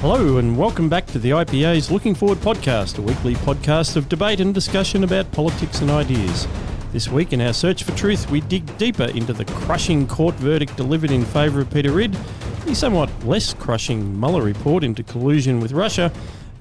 [0.00, 4.40] Hello, and welcome back to the IPA's Looking Forward podcast, a weekly podcast of debate
[4.40, 6.48] and discussion about politics and ideas.
[6.90, 10.74] This week, in our search for truth, we dig deeper into the crushing court verdict
[10.78, 12.16] delivered in favour of Peter Ridd,
[12.64, 16.10] the somewhat less crushing Mueller report into collusion with Russia,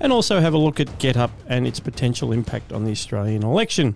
[0.02, 3.96] and also have a look at GetUp and its potential impact on the Australian election.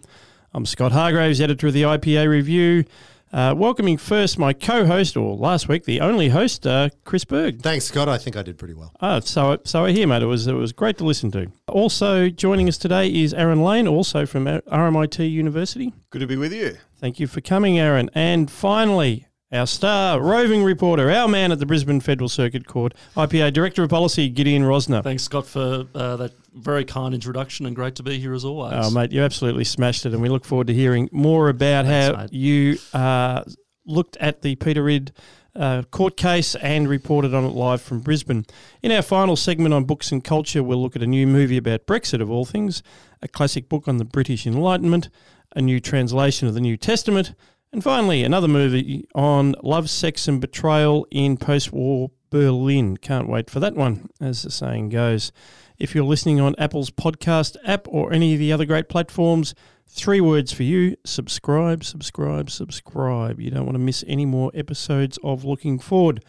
[0.53, 2.85] I'm Scott Hargreaves, editor of the IPA Review.
[3.33, 7.63] Uh, welcoming first my co-host, or last week the only host, uh, Chris Berg.
[7.63, 8.07] Thanks, Scott.
[8.07, 8.93] I think I did pretty well.
[9.01, 10.21] Ah, so so I hear, mate.
[10.21, 11.51] It was it was great to listen to.
[11.67, 15.91] Also joining us today is Aaron Lane, also from RMIT University.
[16.11, 16.77] Good to be with you.
[16.99, 18.11] Thank you for coming, Aaron.
[18.13, 23.53] And finally, our star roving reporter, our man at the Brisbane Federal Circuit Court, IPA
[23.53, 25.03] Director of Policy, Gideon Rozner.
[25.03, 28.73] Thanks, Scott, for uh, that very kind introduction and great to be here as always.
[28.75, 30.13] Oh, mate, you absolutely smashed it.
[30.13, 32.33] And we look forward to hearing more about Thanks, how mate.
[32.33, 33.43] you uh,
[33.85, 35.13] looked at the Peter Ridd
[35.55, 38.45] uh, court case and reported on it live from Brisbane.
[38.81, 41.85] In our final segment on books and culture, we'll look at a new movie about
[41.85, 42.81] Brexit, of all things,
[43.21, 45.09] a classic book on the British Enlightenment,
[45.55, 47.35] a new translation of the New Testament,
[47.73, 52.97] and finally, another movie on love, sex, and betrayal in post war Berlin.
[52.97, 55.31] Can't wait for that one, as the saying goes.
[55.79, 59.55] If you're listening on Apple's podcast app or any of the other great platforms,
[59.87, 63.39] three words for you subscribe, subscribe, subscribe.
[63.39, 66.23] You don't want to miss any more episodes of Looking Forward.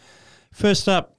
[0.51, 1.14] First up,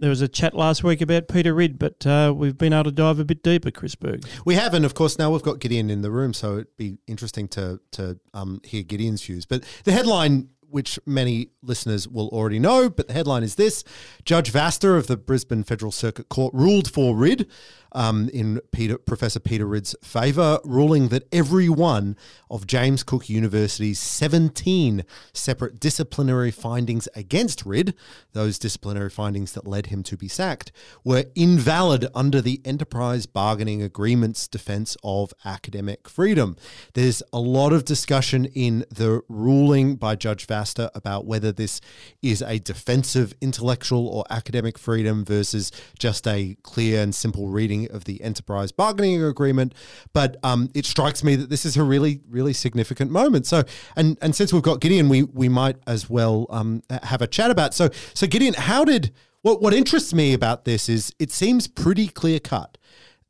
[0.00, 2.92] there was a chat last week about Peter Ridd, but uh, we've been able to
[2.92, 4.26] dive a bit deeper, Chris Berg.
[4.44, 6.98] We have, and of course now we've got Gideon in the room, so it'd be
[7.06, 9.46] interesting to to um, hear Gideon's views.
[9.46, 13.84] But the headline which many listeners will already know, but the headline is this
[14.24, 17.46] Judge Vasta of the Brisbane Federal Circuit Court ruled for Ridd
[17.92, 22.16] um, in Peter, Professor Peter Ridd's favour, ruling that every one
[22.50, 27.94] of James Cook University's 17 separate disciplinary findings against Ridd,
[28.32, 30.72] those disciplinary findings that led him to be sacked,
[31.04, 36.56] were invalid under the Enterprise Bargaining Agreement's defence of academic freedom.
[36.94, 41.80] There's a lot of discussion in the ruling by Judge Vasta about whether this
[42.22, 48.04] is a defensive intellectual or academic freedom versus just a clear and simple reading of
[48.04, 49.74] the enterprise bargaining agreement.
[50.12, 53.46] But um, it strikes me that this is a really, really significant moment.
[53.46, 53.62] So,
[53.96, 57.50] and and since we've got Gideon, we we might as well um, have a chat
[57.50, 57.74] about.
[57.74, 62.08] So, so Gideon, how did what what interests me about this is it seems pretty
[62.08, 62.76] clear cut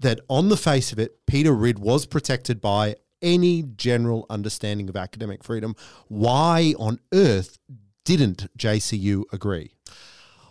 [0.00, 4.96] that on the face of it, Peter Ridd was protected by any general understanding of
[4.96, 5.76] academic freedom.
[6.08, 7.58] Why on earth
[8.04, 9.74] didn't JCU agree?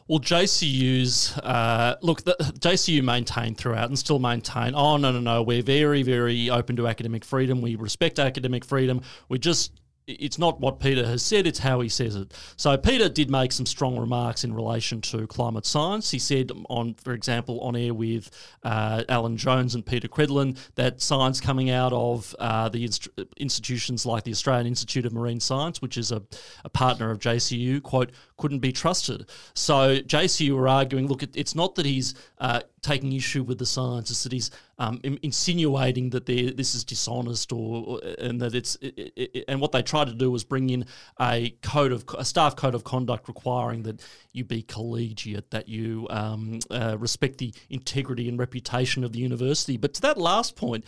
[0.10, 4.74] Well, JCU's uh, look, the, JCU maintained throughout and still maintain.
[4.74, 7.62] Oh no, no, no, we're very, very open to academic freedom.
[7.62, 9.02] We respect academic freedom.
[9.30, 9.79] We just
[10.10, 12.34] it's not what Peter has said, it's how he says it.
[12.58, 16.12] So Peter did make some strong remarks in relation to climate science.
[16.12, 18.32] He said on, for example, on air with
[18.64, 24.06] uh, Alan Jones and Peta Credlin that science coming out of uh, the inst- institutions
[24.06, 26.24] like the Australian Institute of Marine Science, which is a,
[26.64, 29.30] a partner of JCU, quote, couldn't be trusted.
[29.54, 34.10] So JCU were arguing, look, it's not that he's uh, taking issue with the science,
[34.10, 39.14] it's that he's um, insinuating that this is dishonest or, or, and that it's it,
[39.16, 40.86] it, and what they tried to do was bring in
[41.20, 44.02] a code of a staff code of conduct requiring that
[44.32, 49.78] you be collegiate, that you um, uh, respect the integrity and reputation of the university.
[49.78, 50.86] But to that last point,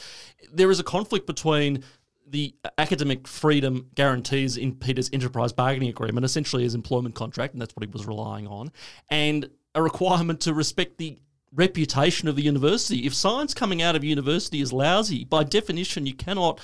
[0.52, 1.84] there is a conflict between
[2.28, 7.76] the academic freedom guarantees in Peter's enterprise bargaining agreement, essentially his employment contract, and that's
[7.76, 8.72] what he was relying on,
[9.10, 11.20] and a requirement to respect the
[11.54, 13.06] reputation of the university.
[13.06, 16.60] If science coming out of university is lousy, by definition, you cannot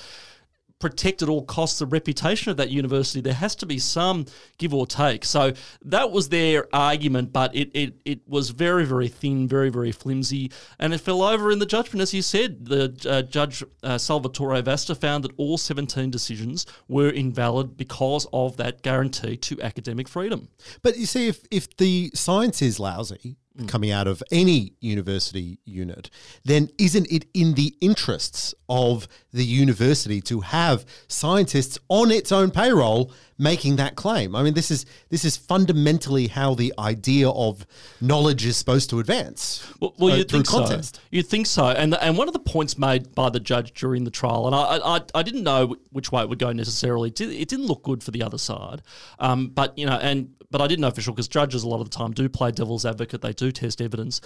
[0.78, 3.20] protect at all costs the reputation of that university.
[3.20, 4.26] There has to be some
[4.58, 5.24] give or take.
[5.24, 5.52] So
[5.84, 10.52] that was their argument, but it, it, it was very, very thin, very, very flimsy,
[10.78, 12.00] and it fell over in the judgment.
[12.00, 17.10] As you said, the uh, Judge uh, Salvatore Vasta found that all 17 decisions were
[17.10, 20.48] invalid because of that guarantee to academic freedom.
[20.82, 23.68] But you see, if, if the science is lousy, mm.
[23.68, 26.10] coming out of any university unit,
[26.44, 32.50] then isn't it in the interests of the university to have scientists on its own
[32.50, 34.34] payroll making that claim?
[34.34, 37.66] I mean, this is this is fundamentally how the idea of
[38.00, 39.66] knowledge is supposed to advance.
[39.80, 40.96] Well, well uh, you think contest.
[40.96, 41.02] so.
[41.10, 44.04] You think so, and the, and one of the points made by the judge during
[44.04, 47.08] the trial, and I I, I didn't know which way it would go necessarily.
[47.10, 48.82] It didn't look good for the other side,
[49.18, 51.80] um, but you know, and but I didn't know for sure because judges a lot
[51.80, 53.20] of the time do play devil's advocate.
[53.20, 54.20] They do test evidence.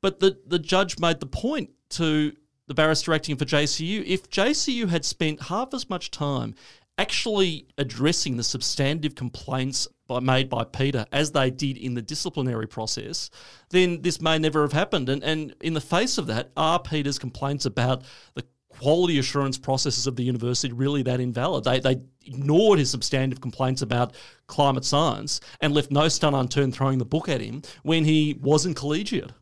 [0.00, 2.32] But the, the judge made the point to
[2.66, 6.54] the barrister acting for JCU if JCU had spent half as much time
[6.98, 12.68] actually addressing the substantive complaints by, made by Peter, as they did in the disciplinary
[12.68, 13.30] process,
[13.70, 15.08] then this may never have happened.
[15.08, 18.04] And, and in the face of that, are Peter's complaints about
[18.34, 18.44] the
[18.78, 21.64] quality assurance processes of the university really that invalid?
[21.64, 24.14] They, they ignored his substantive complaints about
[24.46, 28.76] climate science and left no stone unturned throwing the book at him when he wasn't
[28.76, 29.32] collegiate.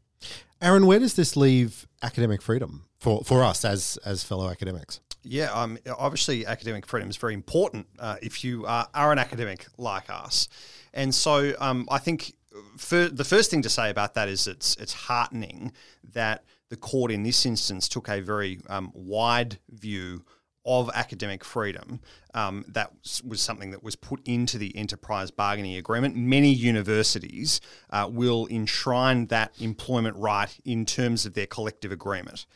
[0.61, 5.01] Aaron, where does this leave academic freedom for, for us as, as fellow academics?
[5.25, 9.67] Yeah, um, obviously, academic freedom is very important uh, if you are, are, an academic
[9.79, 10.49] like us.
[10.93, 12.35] And so um, I think
[12.77, 15.73] for, the first thing to say about that is it's, it's heartening
[16.13, 20.25] that the court in this instance took a very um, wide view
[20.65, 22.01] of academic freedom.
[22.33, 22.91] Um, that
[23.23, 26.17] was something that was put into the enterprise bargaining agreement.
[26.17, 27.61] Many universities
[27.91, 32.47] uh, will enshrine that employment right in terms of their collective agreement.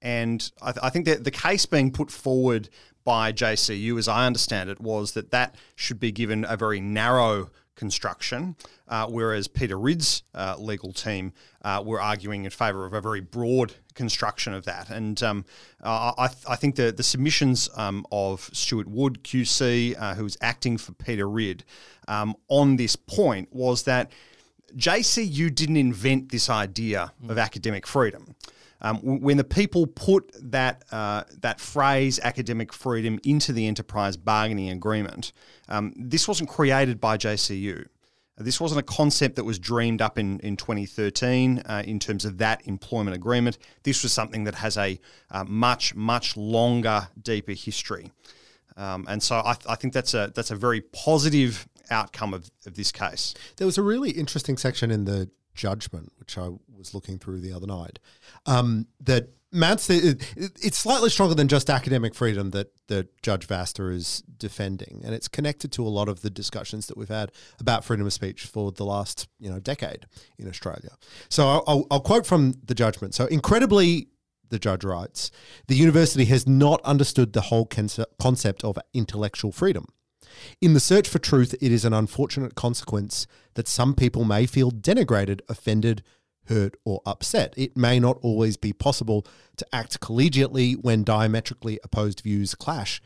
[0.00, 2.68] And I, th- I think that the case being put forward
[3.02, 7.50] by JCU, as I understand it, was that that should be given a very narrow
[7.74, 8.56] construction,
[8.88, 11.32] uh, whereas Peter Ridd's uh, legal team
[11.62, 14.90] uh, were arguing in favour of a very broad construction of that.
[14.90, 15.44] And um,
[15.82, 20.36] I, th- I, think the, the submissions um, of Stuart Wood, QC, uh, who was
[20.40, 21.64] acting for Peter Ridd,
[22.08, 24.10] um, on this point was that
[24.76, 27.30] JCU didn't invent this idea mm.
[27.30, 28.34] of academic freedom.
[28.84, 34.68] Um, when the people put that uh, that phrase academic freedom into the enterprise bargaining
[34.68, 35.32] agreement,
[35.70, 37.86] um, this wasn't created by JCU.
[38.36, 42.38] This wasn't a concept that was dreamed up in, in 2013 uh, in terms of
[42.38, 43.56] that employment agreement.
[43.84, 45.00] This was something that has a
[45.30, 48.10] uh, much, much longer, deeper history.
[48.76, 52.50] Um, and so I, th- I, think that's a, that's a very positive outcome of,
[52.66, 53.34] of this case.
[53.56, 56.50] There was a really interesting section in the judgment, which I
[56.84, 57.98] was looking through the other night,
[58.46, 63.88] um, that mounts the, it's slightly stronger than just academic freedom that that Judge Vasta
[63.88, 67.84] is defending, and it's connected to a lot of the discussions that we've had about
[67.84, 70.06] freedom of speech for the last you know decade
[70.38, 70.90] in Australia.
[71.28, 73.14] So I'll, I'll quote from the judgment.
[73.14, 74.08] So incredibly.
[74.50, 75.32] The judge writes,
[75.66, 79.86] the university has not understood the whole concept of intellectual freedom.
[80.60, 84.70] In the search for truth, it is an unfortunate consequence that some people may feel
[84.70, 86.02] denigrated, offended,
[86.46, 87.54] hurt, or upset.
[87.56, 89.26] It may not always be possible
[89.56, 93.00] to act collegiately when diametrically opposed views clash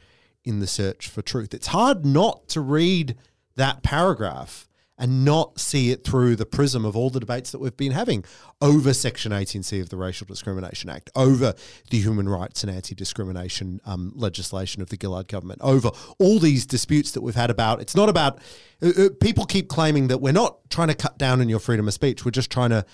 [0.44, 1.52] in the search for truth.
[1.54, 3.16] It's hard not to read
[3.56, 4.68] that paragraph
[4.98, 8.24] and not see it through the prism of all the debates that we've been having
[8.60, 11.54] over Section 18C of the Racial Discrimination Act, over
[11.90, 16.66] the human rights and anti discrimination um, legislation of the Gillard government, over all these
[16.66, 18.40] disputes that we've had about it's not about
[18.82, 21.86] uh, uh, people keep claiming that we're not trying to cut down on your freedom
[21.86, 22.84] of speech, we're just trying to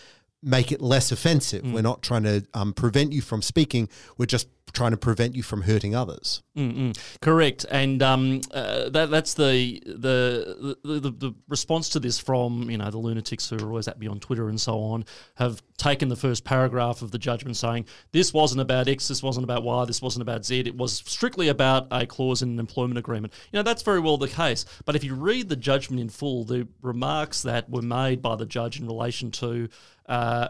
[0.44, 1.62] make it less offensive.
[1.62, 1.72] Mm.
[1.72, 3.88] We're not trying to um, prevent you from speaking.
[4.18, 6.42] We're just trying to prevent you from hurting others.
[6.56, 6.96] Mm-mm.
[7.20, 12.70] Correct, and um, uh, that, that's the the, the the, the response to this from
[12.70, 15.04] you know the lunatics who are always at me on Twitter and so on
[15.36, 19.44] have taken the first paragraph of the judgment saying this wasn't about X, this wasn't
[19.44, 20.60] about Y, this wasn't about Z.
[20.60, 23.32] It was strictly about a clause in an employment agreement.
[23.52, 26.44] You know that's very well the case, but if you read the judgment in full,
[26.44, 29.68] the remarks that were made by the judge in relation to
[30.06, 30.48] uh,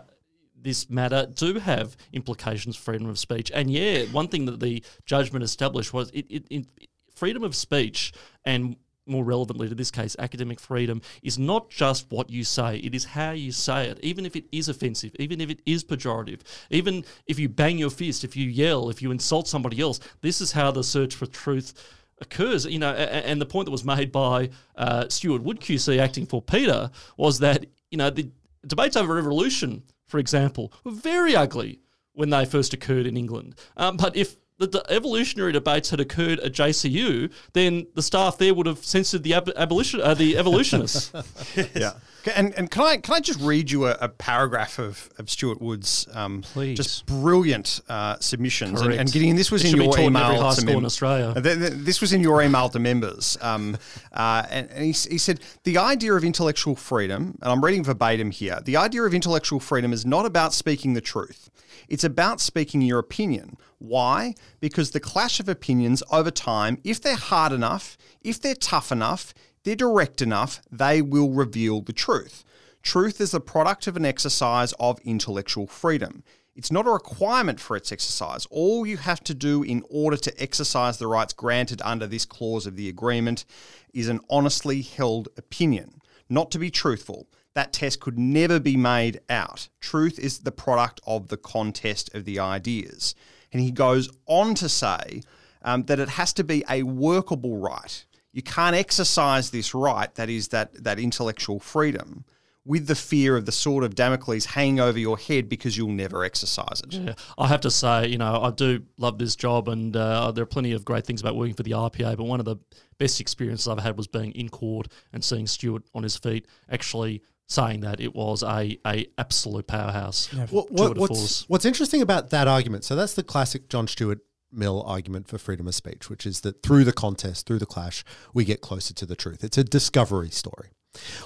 [0.64, 3.52] this matter do have implications for freedom of speech.
[3.54, 6.66] And yeah, one thing that the judgment established was it, it, it,
[7.14, 8.12] freedom of speech
[8.44, 8.76] and
[9.06, 13.04] more relevantly to this case, academic freedom is not just what you say, it is
[13.04, 16.40] how you say it, even if it is offensive, even if it is pejorative,
[16.70, 20.00] even if you bang your fist, if you yell, if you insult somebody else.
[20.22, 21.74] This is how the search for truth
[22.20, 22.64] occurs.
[22.64, 26.40] You know, and the point that was made by uh, Stuart Wood QC acting for
[26.40, 28.30] Peter was that, you know, the
[28.66, 29.82] debates over evolution
[30.14, 31.80] for example, were very ugly
[32.12, 33.56] when they first occurred in England.
[33.76, 38.54] Um, but if the, the, evolutionary debates had occurred at JCU, then the staff there
[38.54, 41.10] would have censored the ab- abolition, uh, the evolutionists.
[41.56, 41.68] yes.
[41.74, 41.94] Yeah.
[42.34, 45.60] And, and can I can I just read you a, a paragraph of, of Stuart
[45.60, 46.76] Wood's um, Please.
[46.76, 50.64] just brilliant uh, submissions and, and, getting this was it in your email in to
[50.64, 51.40] mem- in Australia.
[51.40, 53.76] this was in your email to members, um,
[54.12, 58.30] uh, and, and he, he said the idea of intellectual freedom, and I'm reading verbatim
[58.30, 58.60] here.
[58.64, 61.50] The idea of intellectual freedom is not about speaking the truth.
[61.88, 63.56] It's about speaking your opinion.
[63.78, 64.34] Why?
[64.60, 69.34] Because the clash of opinions over time, if they're hard enough, if they're tough enough,
[69.64, 72.44] they're direct enough, they will reveal the truth.
[72.82, 76.22] Truth is the product of an exercise of intellectual freedom.
[76.54, 78.46] It's not a requirement for its exercise.
[78.50, 82.66] All you have to do in order to exercise the rights granted under this clause
[82.66, 83.44] of the agreement
[83.92, 87.26] is an honestly held opinion, not to be truthful.
[87.54, 89.68] That test could never be made out.
[89.80, 93.14] Truth is the product of the contest of the ideas.
[93.52, 95.22] And he goes on to say
[95.62, 98.04] um, that it has to be a workable right.
[98.34, 102.24] You can't exercise this right, that is that that intellectual freedom,
[102.64, 106.24] with the fear of the sword of Damocles hanging over your head because you'll never
[106.24, 106.94] exercise it.
[106.94, 110.42] Yeah, I have to say, you know, I do love this job, and uh, there
[110.42, 112.16] are plenty of great things about working for the RPA.
[112.16, 112.56] But one of the
[112.98, 117.22] best experiences I've had was being in court and seeing Stuart on his feet actually
[117.46, 120.32] saying that it was a, a absolute powerhouse.
[120.32, 120.46] Yeah.
[120.46, 122.84] What, what, what's, what's interesting about that argument?
[122.84, 124.20] So that's the classic John Stuart
[124.54, 128.04] Mill argument for freedom of speech, which is that through the contest, through the clash,
[128.32, 129.44] we get closer to the truth.
[129.44, 130.70] It's a discovery story.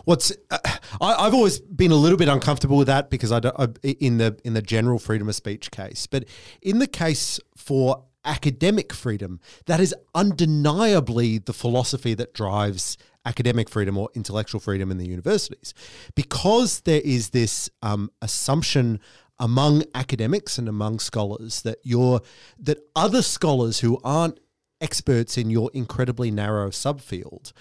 [0.04, 0.58] What's uh,
[1.00, 4.38] I, have always been a little bit uncomfortable with that because I, I in the
[4.44, 6.24] in the general freedom of speech case, but
[6.62, 13.98] in the case for academic freedom, that is undeniably the philosophy that drives academic freedom
[13.98, 15.74] or intellectual freedom in the universities,
[16.14, 19.00] because there is this um, assumption
[19.40, 22.20] among academics and among scholars that you're
[22.58, 24.40] that other scholars who aren't
[24.80, 27.52] experts in your incredibly narrow subfield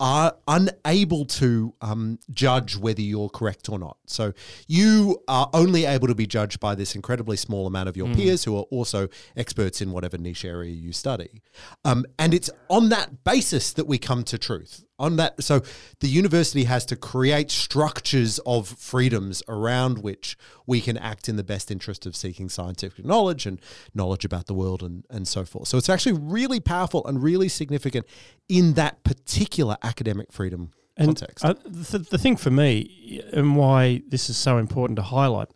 [0.00, 3.96] are unable to um, judge whether you're correct or not.
[4.06, 4.32] So
[4.66, 8.16] you are only able to be judged by this incredibly small amount of your mm.
[8.16, 11.42] peers who are also experts in whatever niche area you study.
[11.84, 15.60] Um, and it's on that basis that we come to truth on that so
[16.00, 20.36] the university has to create structures of freedoms around which
[20.66, 23.60] we can act in the best interest of seeking scientific knowledge and
[23.94, 25.68] knowledge about the world and, and so forth.
[25.68, 28.06] So it's actually really powerful and really significant
[28.48, 31.44] in that particular academic freedom and context.
[31.44, 35.48] uh, the, the thing for me and why this is so important to highlight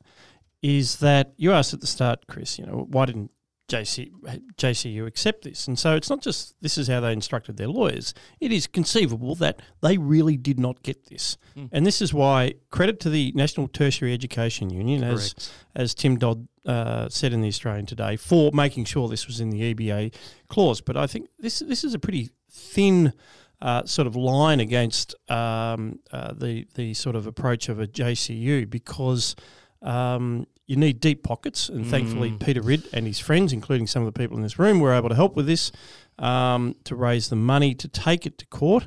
[0.62, 3.30] is that you asked at the start chris you know why didn't
[3.68, 4.10] JC,
[4.56, 5.68] JCU accept this.
[5.68, 8.14] And so it's not just this is how they instructed their lawyers.
[8.40, 11.36] It is conceivable that they really did not get this.
[11.56, 11.68] Mm.
[11.72, 15.34] And this is why credit to the National Tertiary Education Union, as,
[15.76, 19.50] as Tim Dodd uh, said in the Australian today, for making sure this was in
[19.50, 20.14] the EBA
[20.48, 20.80] clause.
[20.80, 23.12] But I think this, this is a pretty thin
[23.60, 28.68] uh, sort of line against um, uh, the, the sort of approach of a JCU
[28.70, 29.36] because
[29.82, 32.38] um, you need deep pockets, and thankfully mm.
[32.38, 35.08] Peter Ridd and his friends, including some of the people in this room, were able
[35.08, 35.72] to help with this
[36.18, 38.86] um, to raise the money to take it to court.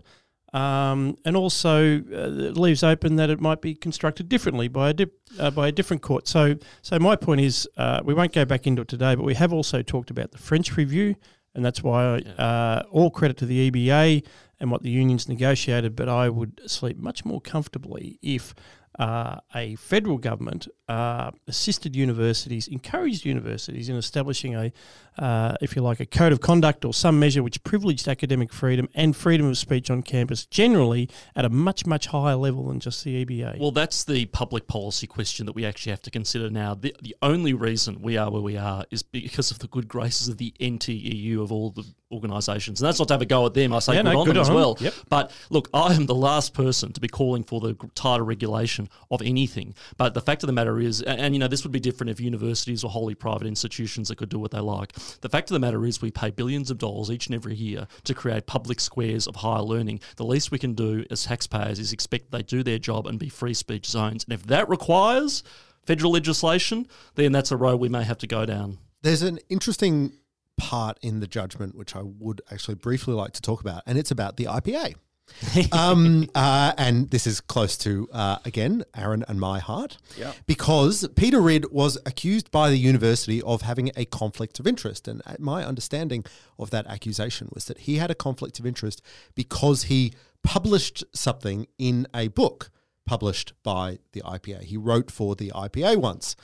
[0.54, 4.94] Um, and also uh, it leaves open that it might be constructed differently by a
[4.94, 6.28] dip, uh, by a different court.
[6.28, 9.34] So, so my point is, uh, we won't go back into it today, but we
[9.34, 11.16] have also talked about the French review,
[11.56, 14.24] and that's why uh, all credit to the EBA
[14.60, 15.96] and what the unions negotiated.
[15.96, 18.54] But I would sleep much more comfortably if
[19.02, 24.72] uh, a federal government uh, assisted universities, encouraged universities in establishing a,
[25.18, 28.88] uh, if you like, a code of conduct or some measure which privileged academic freedom
[28.94, 33.04] and freedom of speech on campus generally at a much, much higher level than just
[33.04, 33.60] the EBA.
[33.60, 36.76] Well, that's the public policy question that we actually have to consider now.
[36.76, 40.28] The, the only reason we are where we are is because of the good graces
[40.28, 42.82] of the NTEU of all the organisations.
[42.82, 43.74] And that's not to have a go at them.
[43.74, 44.78] I say yeah, good no, on good them on as well.
[44.80, 44.94] Yep.
[45.10, 49.22] But look, I am the last person to be calling for the tighter regulation of
[49.22, 49.76] anything.
[49.98, 52.10] But the fact of the matter is, and, and you know, this would be different
[52.10, 54.94] if universities were wholly private institutions that could do what they like.
[55.22, 57.88] The fact of the matter is, we pay billions of dollars each and every year
[58.04, 60.02] to create public squares of higher learning.
[60.18, 63.30] The least we can do as taxpayers is expect they do their job and be
[63.30, 64.24] free speech zones.
[64.24, 65.44] And if that requires
[65.86, 68.78] federal legislation, then that's a road we may have to go down.
[69.02, 70.14] There's an interesting
[70.58, 74.12] part in the judgment which I would actually briefly like to talk about, and it's
[74.12, 74.96] about the IPA.
[75.72, 79.98] um, uh, and this is close to, uh, again, Aaron and my heart.
[80.18, 80.34] Yeah.
[80.46, 85.08] Because Peter Ridd was accused by the university of having a conflict of interest.
[85.08, 86.26] And uh, my understanding
[86.60, 89.02] of that accusation was that he had a conflict of interest
[89.36, 92.72] because he published something in a book
[93.06, 94.64] published by the IPA.
[94.64, 96.36] He wrote for the IPA once.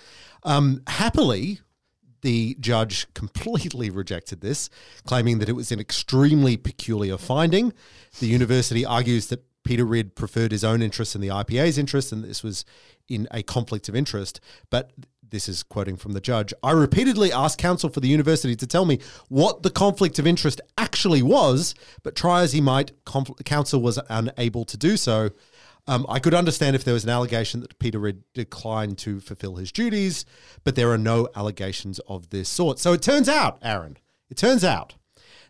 [0.44, 1.62] Um, happily,
[2.22, 4.70] the judge completely rejected this,
[5.06, 7.74] claiming that it was an extremely peculiar finding.
[8.20, 12.24] The university argues that Peter Ridd preferred his own interests and the IPA's interests, and
[12.24, 12.64] this was
[13.10, 14.40] in a conflict of interest.
[14.70, 14.92] But
[15.30, 16.54] this is quoting from the judge.
[16.64, 20.62] I repeatedly asked counsel for the university to tell me what the conflict of interest
[20.78, 22.92] actually was, but try as he might,
[23.46, 25.30] counsel was unable to do so.
[25.88, 29.72] Um, I could understand if there was an allegation that Peter declined to fulfill his
[29.72, 30.26] duties,
[30.64, 32.78] but there are no allegations of this sort.
[32.78, 33.98] So it turns out, Aaron,
[34.30, 34.96] it turns out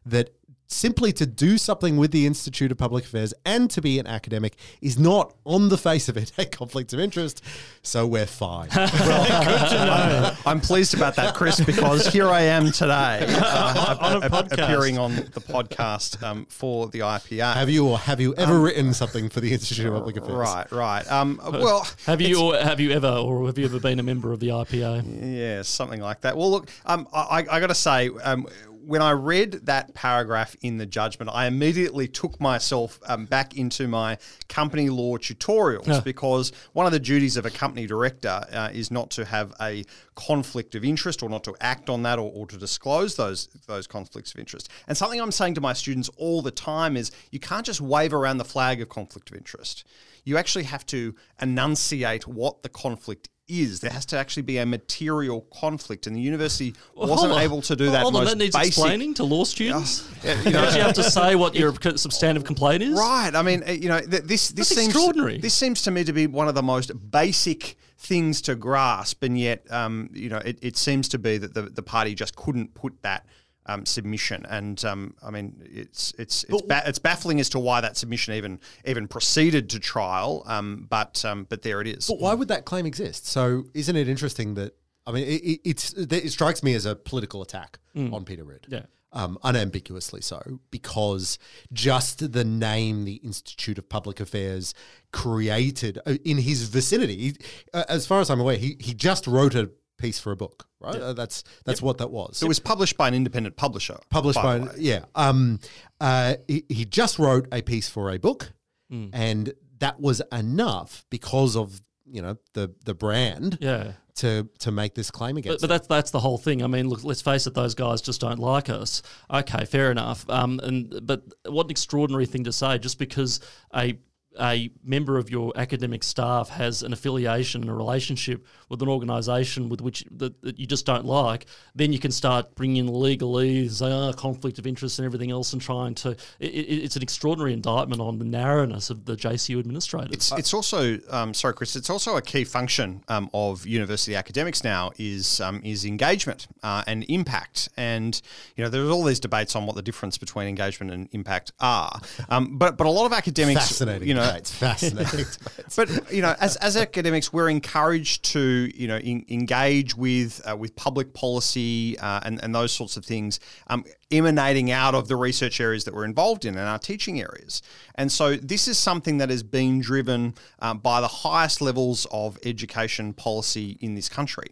[0.06, 0.37] that
[0.68, 4.56] simply to do something with the Institute of Public Affairs and to be an academic
[4.82, 7.44] is not on the face of it a conflict of interest.
[7.82, 8.70] So we're fine.
[8.76, 14.40] well, I'm pleased about that, Chris, because here I am today uh, on a, a,
[14.40, 17.54] appearing on the podcast um, for the IPA.
[17.54, 20.34] Have you or have you ever um, written something for the Institute of Public Affairs?
[20.34, 21.12] Right, right.
[21.12, 24.34] Um, well, have you or have you ever or have you ever been a member
[24.34, 25.38] of the IPA?
[25.38, 26.36] Yeah, something like that.
[26.36, 28.48] Well, look, um, I, I got to say um,
[28.88, 33.86] when I read that paragraph in the judgment, I immediately took myself um, back into
[33.86, 34.18] my
[34.48, 36.00] company law tutorials yeah.
[36.00, 39.84] because one of the duties of a company director uh, is not to have a
[40.16, 43.88] conflict of interest or not to act on that or, or to disclose those those
[43.88, 44.70] conflicts of interest.
[44.88, 48.14] And something I'm saying to my students all the time is you can't just wave
[48.14, 49.84] around the flag of conflict of interest.
[50.24, 53.80] You actually have to enunciate what the conflict is.
[53.80, 57.76] There has to actually be a material conflict, and the university well, wasn't able to
[57.76, 58.04] do that.
[58.04, 60.10] Hold on, that needs basic, explaining to law students.
[60.24, 62.98] Yeah, you, know, you have to say what your substantive complaint is.
[62.98, 63.34] Right.
[63.34, 65.38] I mean, you know, this this That's seems extraordinary.
[65.38, 69.38] This seems to me to be one of the most basic things to grasp, and
[69.38, 72.74] yet, um, you know, it, it seems to be that the the party just couldn't
[72.74, 73.26] put that
[73.68, 77.82] um, submission, and um, I mean it's it's it's, ba- it's, baffling as to why
[77.82, 80.44] that submission even even proceeded to trial.
[80.46, 82.08] Um, but um, but there it is.
[82.08, 83.28] But why would that claim exist?
[83.28, 87.42] So isn't it interesting that I mean it, it's it strikes me as a political
[87.42, 88.14] attack mm.
[88.14, 88.68] on Peter Ridd.
[88.70, 88.84] Yeah.
[89.14, 91.40] Um, unambiguously so, because
[91.72, 94.74] just the name the Institute of Public Affairs
[95.14, 97.36] created uh, in his vicinity,
[97.74, 100.68] uh, as far as I'm aware, he, he just wrote a piece for a book,
[100.80, 100.96] right?
[100.96, 101.86] Uh, that's that's yep.
[101.86, 102.42] what that was.
[102.42, 103.98] It was published by an independent publisher.
[104.10, 105.06] Published by, by yeah.
[105.16, 105.60] Um,
[106.00, 108.54] uh, he, he, just wrote a piece for a book,
[108.92, 109.10] mm.
[109.14, 113.58] and that was enough because of you know the the brand.
[113.62, 113.94] Yeah.
[114.22, 116.64] To, to make this claim against, but, but that's that's the whole thing.
[116.64, 119.04] I mean, look, let's face it; those guys just don't like us.
[119.32, 120.28] Okay, fair enough.
[120.28, 123.42] Um, and but what an extraordinary thing to say, just because
[123.76, 124.00] a
[124.40, 129.70] a member of your academic staff has an affiliation and a relationship with an organisation
[129.70, 133.82] with which that, that, you just don't like, then you can start bringing in legalese,
[133.82, 136.12] uh, conflict of interest, and everything else, and trying to.
[136.40, 140.14] It, it's an extraordinary indictment on the narrowness of the JCU administrators.
[140.14, 141.76] It's, it's also um, sorry, Chris.
[141.76, 146.84] It's also a key function um, of university academics now is um, is engagement uh,
[146.88, 148.22] and impact, and
[148.56, 152.00] you know there's all these debates on what the difference between engagement and impact are.
[152.30, 155.26] Um, but but a lot of academics, fascinating, you know, it's fascinating.
[155.76, 160.56] but you know, as, as academics, we're encouraged to you know in, engage with uh,
[160.56, 165.16] with public policy uh, and and those sorts of things um, emanating out of the
[165.16, 167.62] research areas that we're involved in and our teaching areas.
[167.96, 172.38] And so this is something that has been driven um, by the highest levels of
[172.46, 174.48] education policy in this country.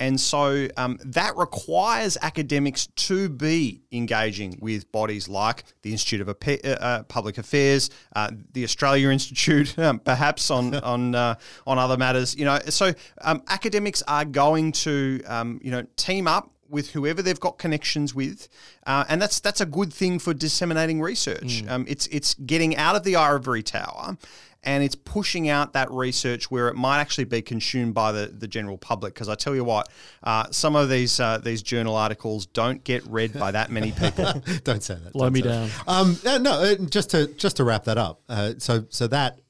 [0.00, 6.28] And so um, that requires academics to be engaging with bodies like the Institute of
[6.30, 11.34] uh, uh, Public Affairs, uh, the Australia Institute, um, perhaps on on uh,
[11.66, 12.34] on other matters.
[12.34, 17.20] You know, so um, academics are going to um, you know team up with whoever
[17.20, 18.48] they've got connections with,
[18.86, 21.62] uh, and that's that's a good thing for disseminating research.
[21.62, 21.70] Mm.
[21.70, 24.16] Um, it's it's getting out of the ivory tower
[24.62, 28.46] and it's pushing out that research where it might actually be consumed by the, the
[28.46, 29.14] general public.
[29.14, 29.88] Because I tell you what,
[30.22, 34.32] uh, some of these uh, these journal articles don't get read by that many people.
[34.64, 35.12] don't say that.
[35.12, 35.70] Blow me down.
[35.86, 38.20] Um, uh, no, uh, just to just to wrap that up.
[38.28, 39.40] Uh, so so that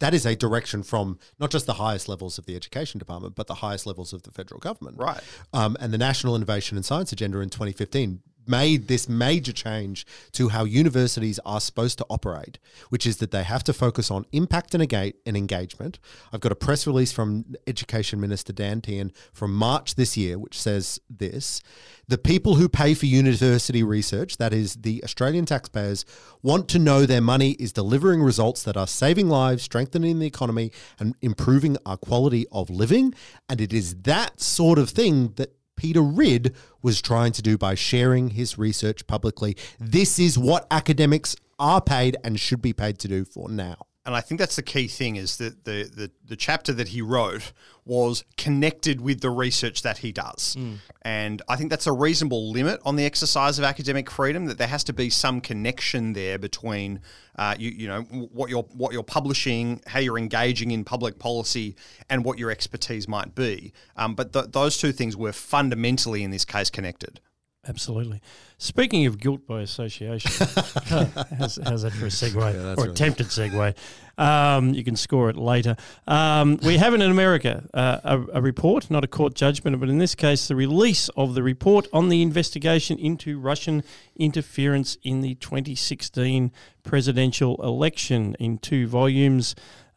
[0.00, 3.46] that is a direction from not just the highest levels of the education department, but
[3.46, 4.98] the highest levels of the federal government.
[4.98, 5.20] Right.
[5.52, 10.48] Um, and the National Innovation and Science Agenda in 2015 made this major change to
[10.48, 14.74] how universities are supposed to operate, which is that they have to focus on impact
[14.74, 14.82] and,
[15.26, 15.98] engagement.
[16.32, 20.60] I've got a press release from Education Minister Dan Tehan from March this year, which
[20.60, 21.60] says this
[22.08, 26.04] The people who pay for university research, that is, the Australian taxpayers,
[26.42, 30.72] want to know their money is delivering results that are saving lives, strengthening the economy,
[30.98, 33.14] and improving our quality of living.
[33.48, 37.74] And it is that sort of thing that Peter Ridd was trying to do by
[37.74, 39.56] sharing his research publicly.
[39.80, 44.16] This is what academics are paid and should be paid to do for now and
[44.16, 47.52] I think that's the key thing is that the, the, the chapter that he wrote
[47.84, 50.56] was connected with the research that he does.
[50.58, 50.78] Mm.
[51.02, 54.66] And I think that's a reasonable limit on the exercise of academic freedom, that there
[54.66, 57.00] has to be some connection there between
[57.36, 61.76] uh, you, you know what you're what you're publishing, how you're engaging in public policy,
[62.10, 63.72] and what your expertise might be.
[63.96, 67.20] Um, but th- those two things were fundamentally in this case connected.
[67.64, 68.20] Absolutely.
[68.58, 70.32] Speaking of guilt by association,
[70.84, 73.76] how's, how's, that for a segue yeah, or attempted segue?
[74.18, 75.76] Um, you can score it later.
[76.08, 79.98] Um, we have in America uh, a, a, report, not a court judgment, but in
[79.98, 83.84] this case, the release of the report on the investigation into Russian
[84.16, 86.50] interference in the 2016
[86.82, 89.54] presidential election in two volumes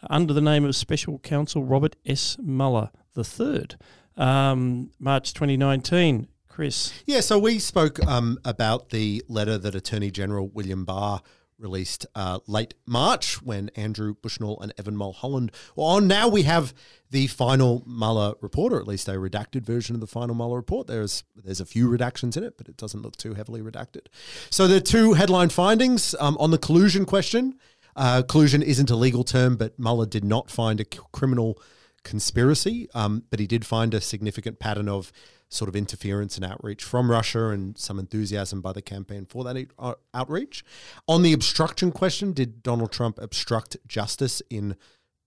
[0.07, 2.37] under the name of Special Counsel Robert S.
[2.39, 3.69] Mueller III.
[4.17, 6.93] Um, March 2019 Chris.
[7.05, 11.21] Yeah, so we spoke um, about the letter that Attorney General William Barr
[11.59, 16.07] released uh, late March when Andrew Bushnell and Evan Mulholland were on.
[16.07, 16.73] Now we have
[17.11, 20.87] the final Mueller report, or at least a redacted version of the final Mueller report.
[20.87, 24.07] There's there's a few redactions in it, but it doesn't look too heavily redacted.
[24.49, 27.59] So the two headline findings um, on the collusion question.
[27.97, 31.61] Uh, collusion isn't a legal term, but Mueller did not find a criminal
[32.05, 35.11] conspiracy, um, but he did find a significant pattern of
[35.49, 39.67] sort of interference and outreach from Russia and some enthusiasm by the campaign for that
[39.77, 40.63] uh, outreach.
[41.07, 44.77] On the obstruction question, did Donald Trump obstruct justice in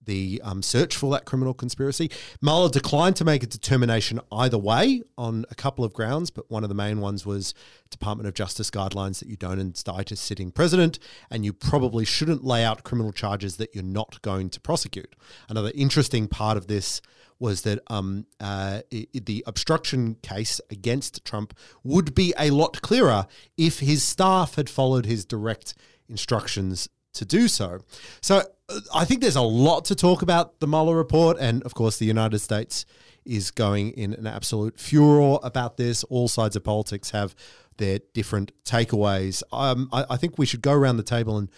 [0.09, 2.09] the um, search for that criminal conspiracy.
[2.41, 6.63] Mueller declined to make a determination either way on a couple of grounds, but one
[6.63, 7.53] of the main ones was
[7.91, 10.97] Department of Justice guidelines that you don't indict a sitting president,
[11.29, 15.15] and you probably shouldn't lay out criminal charges that you're not going to prosecute.
[15.47, 17.01] Another interesting part of this
[17.37, 23.27] was that um, uh, it, the obstruction case against Trump would be a lot clearer
[23.57, 25.75] if his staff had followed his direct
[26.09, 27.79] instructions to do so.
[28.21, 28.43] So
[28.93, 32.05] I think there's a lot to talk about the Mueller report, and of course, the
[32.05, 32.85] United States
[33.25, 36.03] is going in an absolute furor about this.
[36.05, 37.35] All sides of politics have
[37.77, 39.43] their different takeaways.
[39.51, 41.49] Um, I, I think we should go around the table and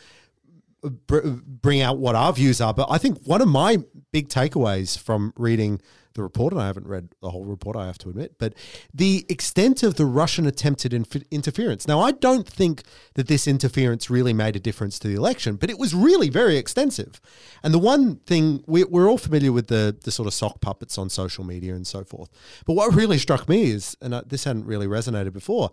[1.07, 2.73] br- bring out what our views are.
[2.73, 3.77] But I think one of my
[4.11, 5.81] big takeaways from reading
[6.13, 8.53] the report, and I haven't read the whole report, I have to admit, but
[8.93, 11.87] the extent of the Russian attempted inf- interference.
[11.87, 12.83] Now, I don't think
[13.15, 16.57] that this interference really made a difference to the election, but it was really very
[16.57, 17.21] extensive.
[17.63, 20.97] And the one thing we, are all familiar with the, the sort of sock puppets
[20.97, 22.29] on social media and so forth.
[22.65, 25.71] But what really struck me is, and this hadn't really resonated before,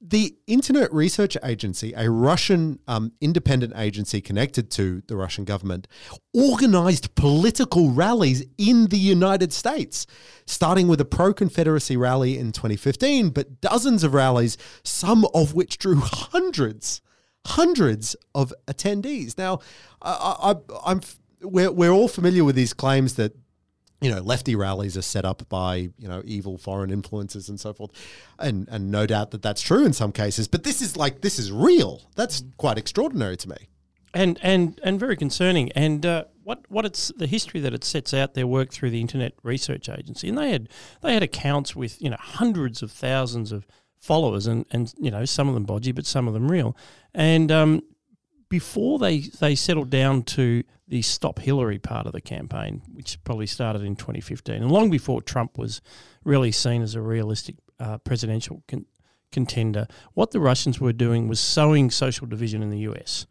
[0.00, 5.88] the Internet Research Agency, a Russian um, independent agency connected to the Russian government,
[6.34, 9.77] organized political rallies in the United States,
[10.46, 15.78] starting with a pro Confederacy rally in 2015, but dozens of rallies, some of which
[15.78, 17.00] drew hundreds,
[17.46, 19.36] hundreds of attendees.
[19.38, 19.60] Now,
[20.02, 21.00] I, I, I'm
[21.40, 23.34] we're, we're all familiar with these claims that
[24.00, 27.72] you know, lefty rallies are set up by you know evil foreign influences and so
[27.72, 27.90] forth,
[28.38, 30.46] and and no doubt that that's true in some cases.
[30.46, 32.02] But this is like this is real.
[32.14, 33.68] That's quite extraordinary to me,
[34.14, 35.72] and and and very concerning.
[35.72, 39.02] And uh, what what it's the history that it sets out their work through the
[39.02, 40.70] Internet Research Agency, and they had
[41.02, 43.66] they had accounts with you know hundreds of thousands of
[43.98, 46.74] followers, and and you know some of them bodgy, but some of them real,
[47.12, 47.82] and um,
[48.48, 53.46] before they, they settled down to the Stop Hillary part of the campaign, which probably
[53.46, 55.82] started in 2015, and long before Trump was
[56.24, 58.86] really seen as a realistic uh, presidential con-
[59.32, 63.26] contender, what the Russians were doing was sowing social division in the US.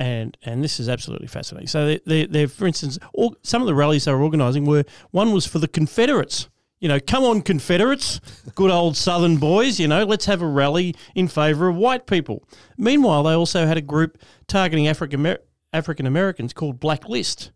[0.00, 1.68] And, and this is absolutely fascinating.
[1.68, 5.32] So, they, they, for instance, all, some of the rallies they were organising were one
[5.32, 6.48] was for the Confederates
[6.80, 8.20] you know, come on, Confederates,
[8.54, 12.42] good old Southern boys, you know, let's have a rally in favour of white people.
[12.78, 15.36] Meanwhile, they also had a group targeting African
[15.72, 17.50] African Americans called BlackFist.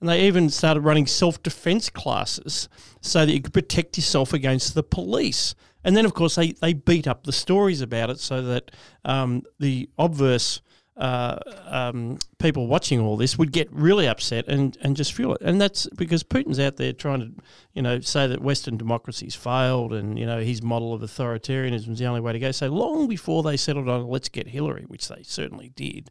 [0.00, 2.68] And they even started running self defense classes
[3.00, 5.54] so that you could protect yourself against the police.
[5.84, 8.70] And then, of course, they, they beat up the stories about it so that
[9.04, 10.60] um, the obverse
[10.96, 15.40] uh, um, people watching all this would get really upset and, and just feel it.
[15.40, 17.32] And that's because Putin's out there trying to,
[17.72, 21.98] you know, say that Western democracy's failed and, you know, his model of authoritarianism is
[21.98, 22.50] the only way to go.
[22.50, 26.10] So long before they settled on let's get Hillary, which they certainly did,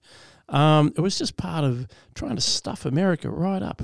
[0.49, 3.81] um, it was just part of trying to stuff America right up.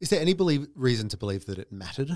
[0.00, 2.10] Is there any believe, reason to believe that it mattered?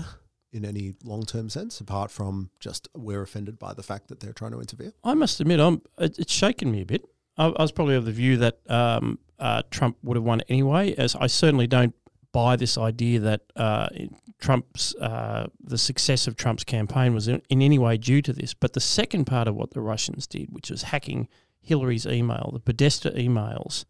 [0.53, 4.31] in any long term sense, apart from just we're offended by the fact that they're
[4.31, 4.93] trying to interfere?
[5.03, 7.03] I must admit, I'm it's shaken me a bit.
[7.37, 10.95] I, was probably of the view that um, uh, Trump would have won anyway.
[10.95, 11.93] As I certainly don't
[12.31, 13.89] buy this idea that uh,
[14.39, 18.53] Trump's uh, the success of Trump's campaign was in, in, any way due to this.
[18.53, 21.27] But the second part of what the Russians did, which was hacking
[21.61, 23.85] Hillary's email, the Podesta emails,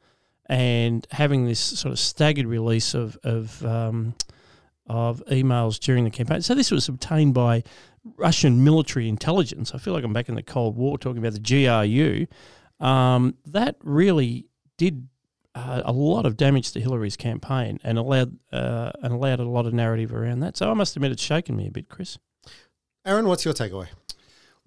[0.48, 4.16] and having this sort of staggered release of of um,
[4.88, 6.42] of emails during the campaign.
[6.42, 7.64] So this was obtained by
[8.16, 9.74] Russian military intelligence.
[9.74, 12.28] I feel like I'm back in the Cold War talking about the GRU
[12.80, 15.08] um, that really did
[15.56, 19.66] uh, a lot of damage to Hillary's campaign and allowed uh, and allowed a lot
[19.66, 20.56] of narrative around that.
[20.56, 22.18] So I must admit, it's shaken me a bit, Chris.
[23.06, 23.88] Aaron, what's your takeaway?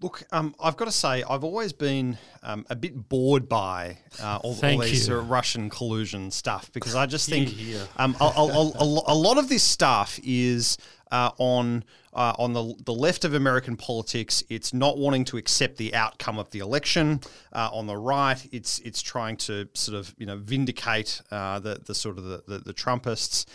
[0.03, 4.41] Look, um, I've got to say, I've always been um, a bit bored by uh,
[4.43, 7.55] all, all, these uh, Russian collusion stuff because I just think
[7.99, 10.79] um, a, a, a, a, lot of this stuff is
[11.11, 14.43] uh, on uh, on the the left of American politics.
[14.49, 17.21] It's not wanting to accept the outcome of the election.
[17.53, 21.81] Uh, on the right, it's it's trying to sort of you know vindicate uh, the
[21.85, 23.47] the sort of the the, the Trumpists.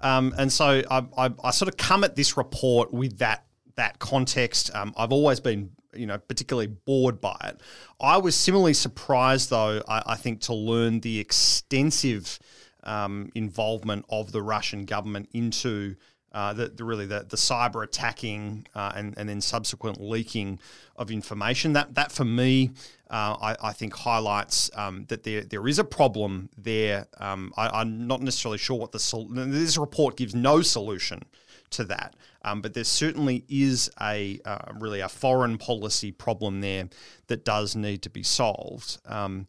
[0.00, 3.44] Um, and so I, I, I sort of come at this report with that
[3.76, 4.74] that context.
[4.74, 7.60] Um, I've always been you know particularly bored by it.
[8.00, 12.38] I was similarly surprised, though, I, I think, to learn the extensive
[12.82, 15.96] um, involvement of the Russian government into
[16.34, 20.58] uh, the, the, really the, the cyber attacking uh, and, and then subsequent leaking
[20.96, 21.72] of information.
[21.74, 22.72] That that for me,
[23.08, 27.06] uh, I, I, think highlights um, that there there is a problem there.
[27.18, 31.22] Um, I, am not necessarily sure what the this report gives no solution
[31.70, 36.88] to that, um, but there certainly is a uh, really a foreign policy problem there
[37.28, 38.98] that does need to be solved.
[39.06, 39.46] Um,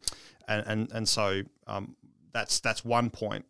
[0.47, 1.95] and, and and so um,
[2.31, 3.45] that's that's one point.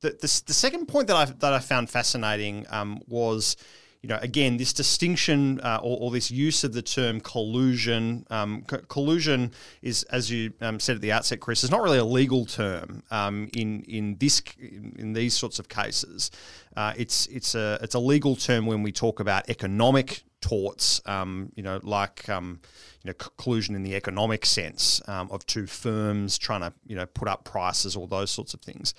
[0.00, 3.56] The, the, the, second point that I that I found fascinating um, was,
[4.00, 8.24] you know, again this distinction uh, or, or, this use of the term collusion.
[8.30, 11.98] Um, co- collusion is, as you um, said at the outset, Chris, is not really
[11.98, 16.30] a legal term um, in in this in these sorts of cases.
[16.76, 21.50] Uh, it's it's a it's a legal term when we talk about economic torts, um,
[21.54, 22.60] you know, like um,
[23.02, 27.06] you know collusion in the economic sense um, of two firms trying to you know
[27.06, 28.94] put up prices or those sorts of things.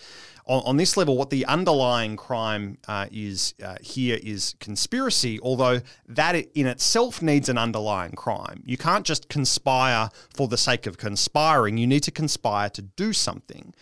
[0.46, 5.82] On, on this level, what the underlying crime uh, is uh, here is conspiracy, although
[6.08, 8.64] that in itself needs an underlying crime.
[8.66, 11.78] You can't just conspire for the sake of conspiring.
[11.78, 13.74] You need to conspire to do something.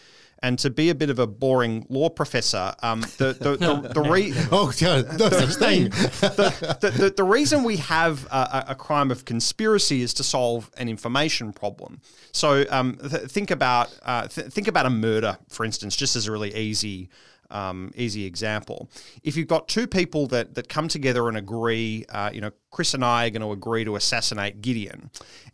[0.43, 4.01] And to be a bit of a boring law professor, um, the the the, the
[4.01, 5.85] re- oh god, no such thing.
[5.89, 10.69] the, the, the, the, reason we have a, a, crime of conspiracy is to solve
[10.77, 12.01] an information problem.
[12.31, 16.27] So um, th- think about uh, th- think about a murder, for instance, just as
[16.27, 17.09] a really easy
[17.49, 18.89] um, easy example.
[19.23, 22.93] If you've got two people that that come together and agree, uh, you know, Chris
[22.93, 25.09] and I are going to agree to assassinate Gideon,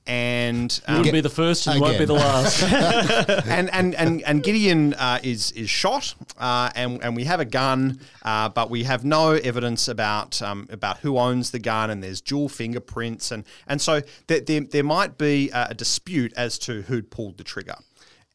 [0.05, 2.63] and um, you won't be the first, and you won't be the last.
[3.47, 7.45] and, and and and Gideon uh, is is shot, uh, and and we have a
[7.45, 12.03] gun, uh, but we have no evidence about um, about who owns the gun, and
[12.03, 16.81] there's dual fingerprints, and and so there there, there might be a dispute as to
[16.83, 17.75] who'd pulled the trigger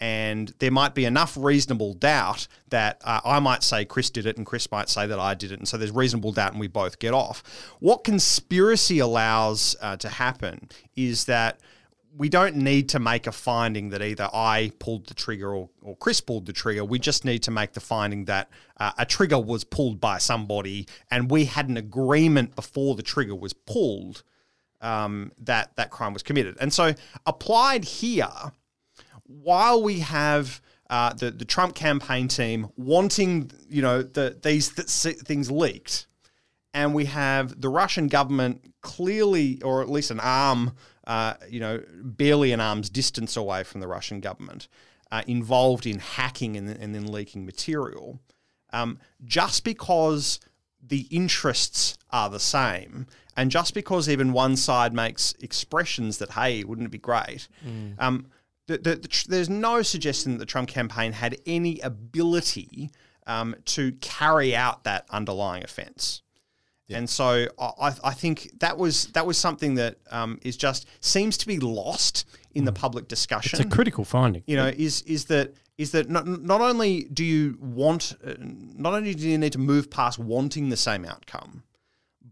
[0.01, 4.37] and there might be enough reasonable doubt that uh, I might say Chris did it
[4.37, 5.59] and Chris might say that I did it.
[5.59, 7.43] And so there's reasonable doubt and we both get off.
[7.81, 11.59] What conspiracy allows uh, to happen is that
[12.17, 15.97] we don't need to make a finding that either I pulled the trigger or, or
[15.97, 16.85] Chris pulled the trigger.
[16.85, 20.87] We just need to make the finding that uh, a trigger was pulled by somebody
[21.11, 24.23] and we had an agreement before the trigger was pulled
[24.81, 26.57] um, that that crime was committed.
[26.61, 26.95] And so
[27.27, 28.29] applied here,
[29.29, 30.61] while we have
[30.91, 36.07] uh, the the Trump campaign team wanting you know the, these th- things leaked,
[36.75, 40.73] and we have the Russian government clearly, or at least an arm,
[41.07, 44.69] uh, you know, barely an arm's distance away from the Russian government,
[45.13, 48.21] uh, involved in hacking and, and then leaking material.
[48.73, 50.41] Um, just because
[50.87, 56.65] the interests are the same, and just because even one side makes expressions that, hey,
[56.65, 57.49] wouldn't it be great?
[57.67, 57.95] Mm.
[57.99, 58.27] Um,
[58.69, 62.91] the, the, the, there's no suggestion that the Trump campaign had any ability
[63.27, 66.23] um, to carry out that underlying offence.
[66.87, 66.99] Yeah.
[66.99, 71.37] And so I, I think that was that was something that um, is just seems
[71.39, 72.67] to be lost in mm.
[72.67, 73.61] the public discussion.
[73.61, 74.43] It's a critical finding.
[74.47, 78.95] You know, is is that is that not, not only do you want, uh, not
[78.95, 81.63] only do you need to move past wanting the same outcome,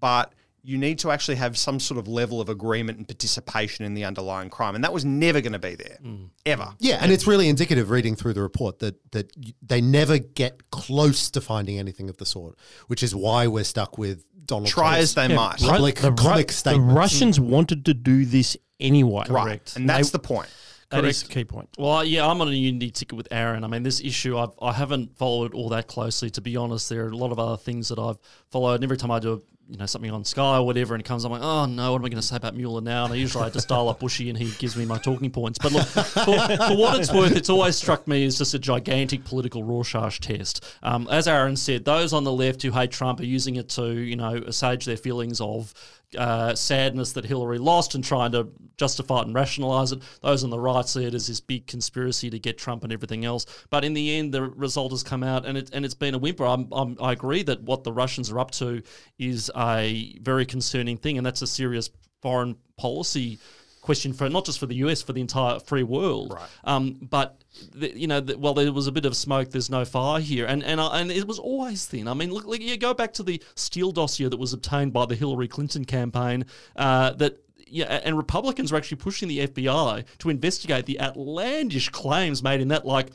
[0.00, 0.32] but
[0.66, 4.04] you need to actually have some sort of level of agreement and participation in the
[4.04, 6.28] underlying crime, and that was never going to be there mm.
[6.44, 6.74] ever.
[6.80, 9.30] Yeah, and it's really indicative reading through the report that that
[9.62, 13.96] they never get close to finding anything of the sort, which is why we're stuck
[13.96, 14.66] with Donald.
[14.66, 19.26] Try as they yeah, might, public the, comic the Russians wanted to do this anyway,
[19.28, 19.72] right?
[19.76, 20.48] And that's they, the point.
[20.90, 21.10] That Correct.
[21.16, 21.68] is the key point.
[21.78, 23.64] Well, yeah, I'm on a unity ticket with Aaron.
[23.64, 26.88] I mean, this issue I've, I haven't followed all that closely, to be honest.
[26.88, 28.18] There are a lot of other things that I've
[28.50, 28.74] followed.
[28.74, 31.24] And every time I do you know something on Sky or whatever, and it comes,
[31.24, 33.04] I'm like, oh no, what am I going to say about Mueller now?
[33.04, 35.58] And I usually I just dial up Bushy, and he gives me my talking points.
[35.58, 39.24] But look, for, for, what it's worth, it's always struck me as just a gigantic
[39.24, 40.64] political Rorschach test.
[40.82, 43.92] Um, as Aaron said, those on the left who hate Trump are using it to
[43.92, 45.74] you know assuage their feelings of
[46.16, 50.02] uh, sadness that Hillary lost and trying to justify it and rationalize it.
[50.22, 53.24] Those on the right see it as this big conspiracy to get Trump and everything
[53.24, 53.46] else.
[53.70, 56.18] But in the end, the result has come out and it and it's been a
[56.18, 56.44] whimper.
[56.44, 58.82] I'm, I'm, i agree that what the Russians are up to
[59.18, 61.90] is a very concerning thing, and that's a serious
[62.22, 63.38] foreign policy
[63.86, 66.34] question for not just for the US, for the entire free world.
[66.34, 66.48] Right.
[66.64, 69.50] Um, but the, you know, the, well, there was a bit of smoke.
[69.50, 72.08] There's no fire here, and and uh, and it was always thin.
[72.08, 75.06] I mean, look, look, you go back to the Steele dossier that was obtained by
[75.06, 76.44] the Hillary Clinton campaign.
[76.74, 82.42] Uh, that yeah, and Republicans were actually pushing the FBI to investigate the outlandish claims
[82.42, 83.10] made in that, like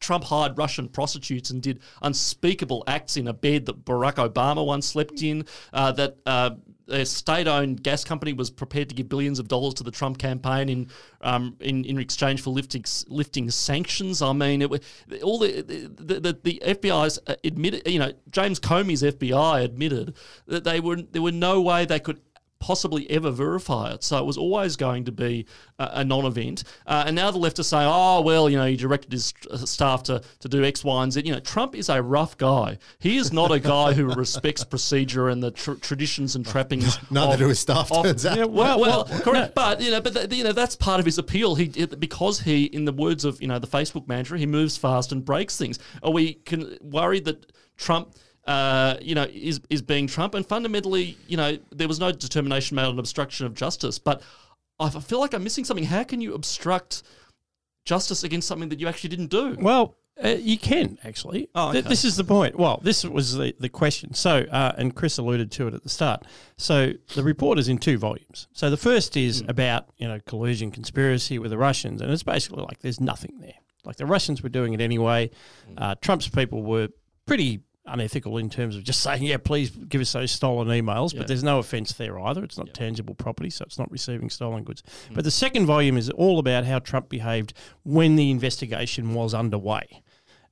[0.00, 4.86] Trump hired Russian prostitutes and did unspeakable acts in a bed that Barack Obama once
[4.86, 5.46] slept in.
[5.72, 6.50] Uh, that uh,
[6.88, 10.68] a state-owned gas company was prepared to give billions of dollars to the Trump campaign
[10.68, 10.88] in
[11.22, 14.20] um, in, in exchange for lifting lifting sanctions.
[14.20, 14.82] I mean, it,
[15.22, 20.14] all the the, the the FBI's admitted, you know, James Comey's FBI admitted
[20.46, 22.20] that they were there were no way they could
[22.64, 24.02] possibly ever verify it.
[24.02, 25.44] So it was always going to be
[25.78, 26.64] a, a non-event.
[26.86, 29.58] Uh, and now the left are saying, oh, well, you know, he directed his uh,
[29.58, 31.20] staff to, to do X, Y, and Z.
[31.26, 32.78] You know, Trump is a rough guy.
[33.00, 36.98] He is not a guy who respects procedure and the tr- traditions and trappings.
[37.10, 38.38] Neither do his staff, of, turns out.
[38.38, 39.54] Yeah, well, well, correct.
[39.54, 41.56] But, you know, but the, you know, that's part of his appeal.
[41.56, 45.12] He Because he, in the words of, you know, the Facebook mantra, he moves fast
[45.12, 45.78] and breaks things.
[46.02, 48.14] Are we can, worried that Trump–
[48.46, 50.34] uh, you know, is is being Trump.
[50.34, 53.98] And fundamentally, you know, there was no determination made on obstruction of justice.
[53.98, 54.22] But
[54.78, 55.84] I feel like I'm missing something.
[55.84, 57.02] How can you obstruct
[57.84, 59.56] justice against something that you actually didn't do?
[59.58, 61.48] Well, uh, you can actually.
[61.54, 61.80] Oh, okay.
[61.80, 62.58] this is the point.
[62.58, 64.14] Well, this was the, the question.
[64.14, 66.24] So, uh, and Chris alluded to it at the start.
[66.56, 68.46] So, the report is in two volumes.
[68.52, 69.48] So, the first is mm.
[69.48, 73.54] about you know collusion, conspiracy with the Russians, and it's basically like there's nothing there.
[73.84, 75.30] Like the Russians were doing it anyway.
[75.66, 75.74] Hmm.
[75.76, 76.88] Uh, Trump's people were
[77.26, 81.12] pretty unethical in terms of just saying, yeah, please give us those stolen emails.
[81.12, 81.20] Yeah.
[81.20, 82.42] But there's no offence there either.
[82.42, 82.72] It's not yeah.
[82.72, 84.82] tangible property, so it's not receiving stolen goods.
[85.10, 85.14] Mm.
[85.14, 90.02] But the second volume is all about how Trump behaved when the investigation was underway.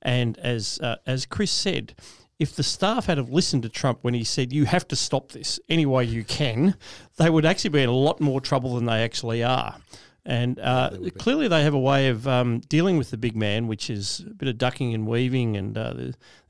[0.01, 1.95] And as uh, as Chris said,
[2.37, 5.31] if the staff had have listened to Trump when he said you have to stop
[5.31, 6.75] this any way you can,
[7.17, 9.77] they would actually be in a lot more trouble than they actually are.
[10.25, 13.67] And uh, yeah, clearly, they have a way of um, dealing with the big man,
[13.67, 15.57] which is a bit of ducking and weaving.
[15.57, 15.93] And uh,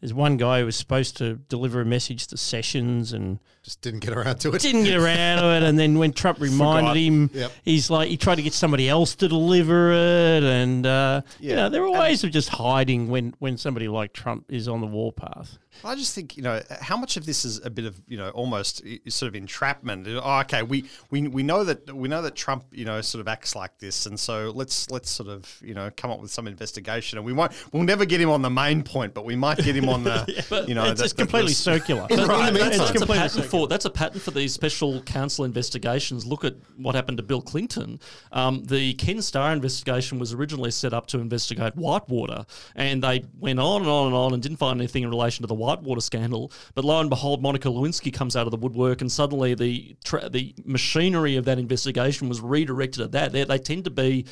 [0.04, 4.02] there's one guy who was supposed to deliver a message to Sessions and just didn't
[4.02, 4.62] get around to it.
[4.62, 5.64] Didn't get around to it.
[5.64, 6.98] And then when Trump reminded Forgot.
[6.98, 7.52] him, yep.
[7.64, 10.44] he's like, he tried to get somebody else to deliver it.
[10.44, 11.50] And, uh, yeah.
[11.50, 14.68] you know, there are ways and of just hiding when, when somebody like Trump is
[14.68, 15.58] on the warpath.
[15.84, 18.30] I just think you know how much of this is a bit of you know
[18.30, 20.08] almost sort of entrapment.
[20.08, 23.28] Oh, okay, we, we we know that we know that Trump you know sort of
[23.28, 26.48] acts like this, and so let's let's sort of you know come up with some
[26.48, 29.58] investigation, and we won't we'll never get him on the main point, but we might
[29.58, 32.08] get him on the yeah, you know it's, it's completely circular.
[32.10, 32.52] right.
[32.52, 36.26] That's, that's, a pattern for that's a pattern for these special counsel investigations.
[36.26, 38.00] Look at what happened to Bill Clinton.
[38.32, 43.60] Um, the Ken Starr investigation was originally set up to investigate Whitewater, and they went
[43.60, 46.52] on and on and on and didn't find anything in relation to the Whitewater scandal.
[46.74, 50.30] But lo and behold, Monica Lewinsky comes out of the woodwork, and suddenly the tra-
[50.30, 53.32] the machinery of that investigation was redirected at that.
[53.32, 54.26] They, they tend to be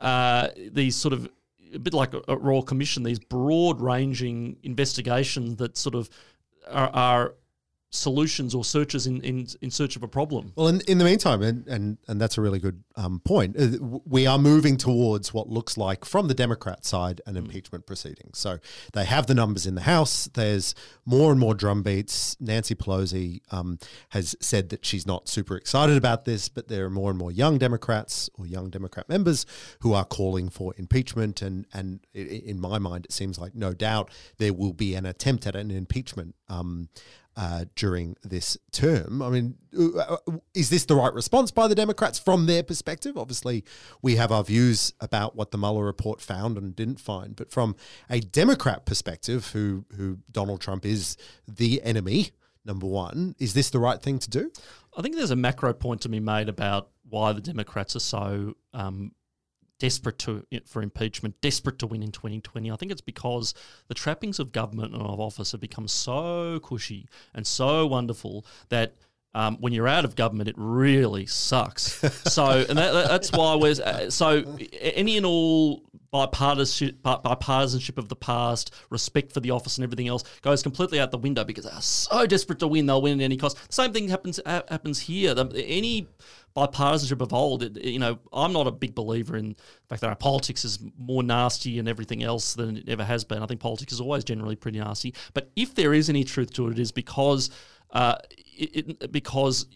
[0.00, 1.28] uh, these sort of
[1.74, 6.08] a bit like a, Royal Commission, these broad ranging investigations that sort of
[6.70, 7.34] are, are
[7.94, 10.52] solutions or searches in, in, in search of a problem.
[10.56, 14.00] Well, in, in the meantime, and, and, and that's a really good um, point, uh,
[14.04, 17.38] we are moving towards what looks like, from the Democrat side, an mm.
[17.38, 18.30] impeachment proceeding.
[18.34, 18.58] So
[18.92, 20.28] they have the numbers in the House.
[20.34, 22.36] There's more and more drumbeats.
[22.40, 23.78] Nancy Pelosi um,
[24.10, 27.30] has said that she's not super excited about this, but there are more and more
[27.30, 29.46] young Democrats or young Democrat members
[29.80, 31.42] who are calling for impeachment.
[31.42, 35.46] And, and in my mind, it seems like no doubt there will be an attempt
[35.46, 36.34] at an impeachment.
[36.48, 36.88] Um,
[37.36, 39.20] uh, during this term.
[39.22, 40.16] I mean, uh, uh,
[40.54, 43.16] is this the right response by the Democrats from their perspective?
[43.16, 43.64] Obviously,
[44.02, 47.74] we have our views about what the Mueller report found and didn't find, but from
[48.08, 51.16] a Democrat perspective, who who Donald Trump is
[51.46, 52.32] the enemy
[52.64, 54.50] number one, is this the right thing to do?
[54.96, 58.54] I think there's a macro point to be made about why the Democrats are so
[58.72, 59.12] um,
[59.78, 62.70] desperate to for impeachment, desperate to win in 2020.
[62.70, 63.54] I think it's because
[63.88, 68.94] the trappings of government and of office have become so cushy and so wonderful that.
[69.36, 71.82] Um, when you're out of government, it really sucks.
[72.32, 74.44] so, and that, that's why we're uh, so
[74.80, 75.82] any and all
[76.14, 81.10] bipartisanship, bipartisanship of the past, respect for the office, and everything else goes completely out
[81.10, 83.56] the window because they're so desperate to win, they'll win at any cost.
[83.66, 85.34] The same thing happens happens here.
[85.34, 86.06] The, any
[86.56, 87.62] bipartisanship of old.
[87.62, 90.78] It, you know, I'm not a big believer in the fact that our politics is
[90.98, 93.42] more nasty and everything else than it ever has been.
[93.42, 95.14] I think politics is always generally pretty nasty.
[95.34, 97.50] But if there is any truth to it, it is because
[97.90, 99.66] uh, it, it, because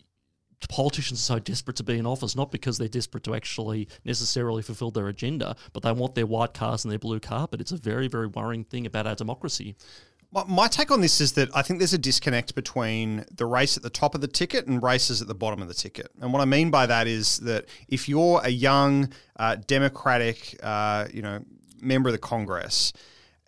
[0.69, 4.63] politicians are so desperate to be in office, not because they're desperate to actually necessarily
[4.63, 7.61] fulfill their agenda, but they want their white cars and their blue carpet.
[7.61, 9.77] It's a very, very worrying thing about our democracy.
[10.31, 13.83] My take on this is that I think there's a disconnect between the race at
[13.83, 16.11] the top of the ticket and races at the bottom of the ticket.
[16.21, 21.07] And what I mean by that is that if you're a young uh, Democratic, uh,
[21.13, 21.43] you know,
[21.81, 22.93] member of the Congress,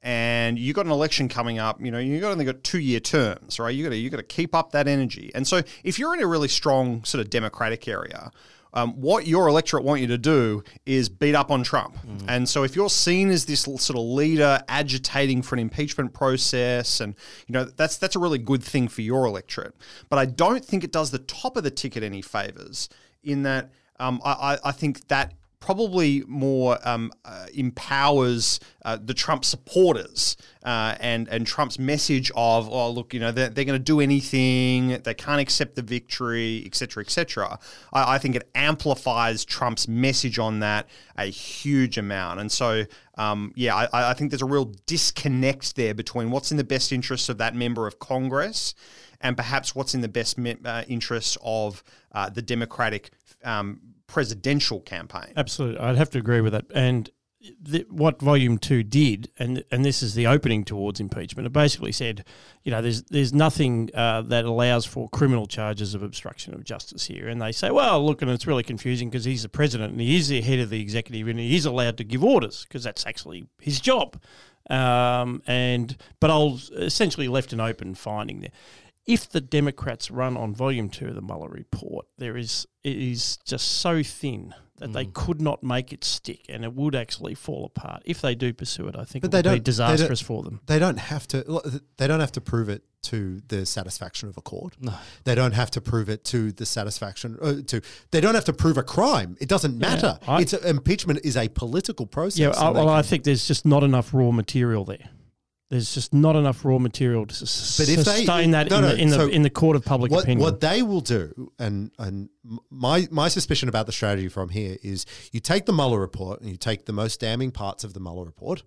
[0.02, 3.00] and you got an election coming up, you know, you got only got two year
[3.00, 3.74] terms, right?
[3.74, 5.30] You got to you got to keep up that energy.
[5.34, 8.30] And so if you're in a really strong sort of Democratic area,
[8.72, 11.96] um, what your electorate want you to do is beat up on Trump.
[11.98, 12.24] Mm.
[12.28, 17.00] And so if you're seen as this sort of leader agitating for an impeachment process,
[17.00, 17.14] and
[17.46, 19.74] you know that's that's a really good thing for your electorate.
[20.08, 22.88] But I don't think it does the top of the ticket any favors
[23.22, 29.44] in that um, I, I think that probably more um, uh, empowers uh, the Trump
[29.44, 33.84] supporters uh, and and Trump's message of oh look you know they're, they're going to
[33.84, 37.58] do anything they can't accept the victory etc etc
[37.92, 42.40] I, I, think it amplifies Trump's message on that a huge amount.
[42.40, 42.84] And so
[43.18, 46.90] um, yeah I, I think there's a real disconnect there between what's in the best
[46.90, 48.74] interests of that member of Congress
[49.20, 53.10] and perhaps what's in the best me- uh, interests of uh, the Democratic
[53.44, 53.80] um,
[54.10, 55.32] presidential campaign.
[55.36, 56.66] Absolutely, I'd have to agree with that.
[56.74, 57.10] And
[57.62, 61.46] the, what Volume Two did, and and this is the opening towards impeachment.
[61.46, 62.24] It basically said,
[62.64, 67.06] you know, there's there's nothing uh, that allows for criminal charges of obstruction of justice
[67.06, 67.28] here.
[67.28, 70.16] And they say, well, look, and it's really confusing because he's the president and he
[70.16, 73.06] is the head of the executive and he is allowed to give orders because that's
[73.06, 74.20] actually his job.
[74.68, 78.50] Um, and but I'll essentially left an open finding there
[79.06, 83.38] if the Democrats run on volume two of the Mueller report, there is it is
[83.44, 84.92] just so thin that mm.
[84.94, 88.52] they could not make it stick, and it would actually fall apart if they do
[88.52, 88.96] pursue it.
[88.96, 90.60] I think but it would be disastrous for them.
[90.66, 91.80] They don't have to.
[91.96, 94.76] They don't have to prove it to the satisfaction of a court.
[94.80, 94.94] No,
[95.24, 97.82] they don't have to prove it to the satisfaction uh, to.
[98.10, 99.36] They don't have to prove a crime.
[99.40, 100.18] It doesn't matter.
[100.22, 102.38] Yeah, I, it's a, impeachment is a political process.
[102.38, 105.10] Yeah, I, well, I think there's just not enough raw material there.
[105.70, 108.88] There's just not enough raw material to but if sustain they, that no, in, no,
[108.88, 110.44] the, in, so the, in the court of public what, opinion.
[110.44, 112.28] What they will do, and and
[112.70, 116.50] my my suspicion about the strategy from here is you take the Mueller report and
[116.50, 118.64] you take the most damning parts of the Mueller report,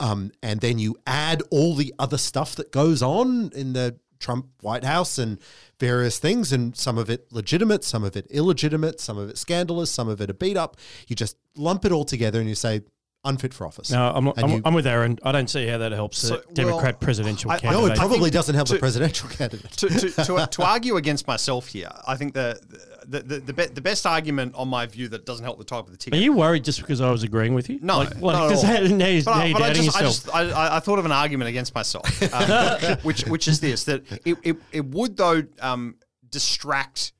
[0.00, 4.46] um, and then you add all the other stuff that goes on in the Trump
[4.62, 5.38] White House and
[5.78, 9.90] various things, and some of it legitimate, some of it illegitimate, some of it scandalous,
[9.90, 10.78] some of it a beat up.
[11.06, 12.80] You just lump it all together and you say
[13.24, 13.90] unfit for office.
[13.90, 15.18] No, I'm, I'm, you, I'm, with Aaron.
[15.22, 17.86] I don't see how that helps so, the Democrat well, presidential I, candidate.
[17.88, 19.70] No, it probably doesn't help to, the presidential candidate.
[19.72, 22.60] To, to, to, to, argue against myself here, I think the
[23.06, 25.84] the, the, the, be, the, best argument on my view that doesn't help the type
[25.84, 26.18] of the ticket.
[26.18, 27.78] Are you worried just because I was agreeing with you?
[27.82, 28.96] No, like, like, not at all.
[28.96, 31.48] now, you, but, now you're I, just, I, just I, I, thought of an argument
[31.48, 35.96] against myself, um, which which is this that it, it, it would though um,
[36.30, 37.12] distract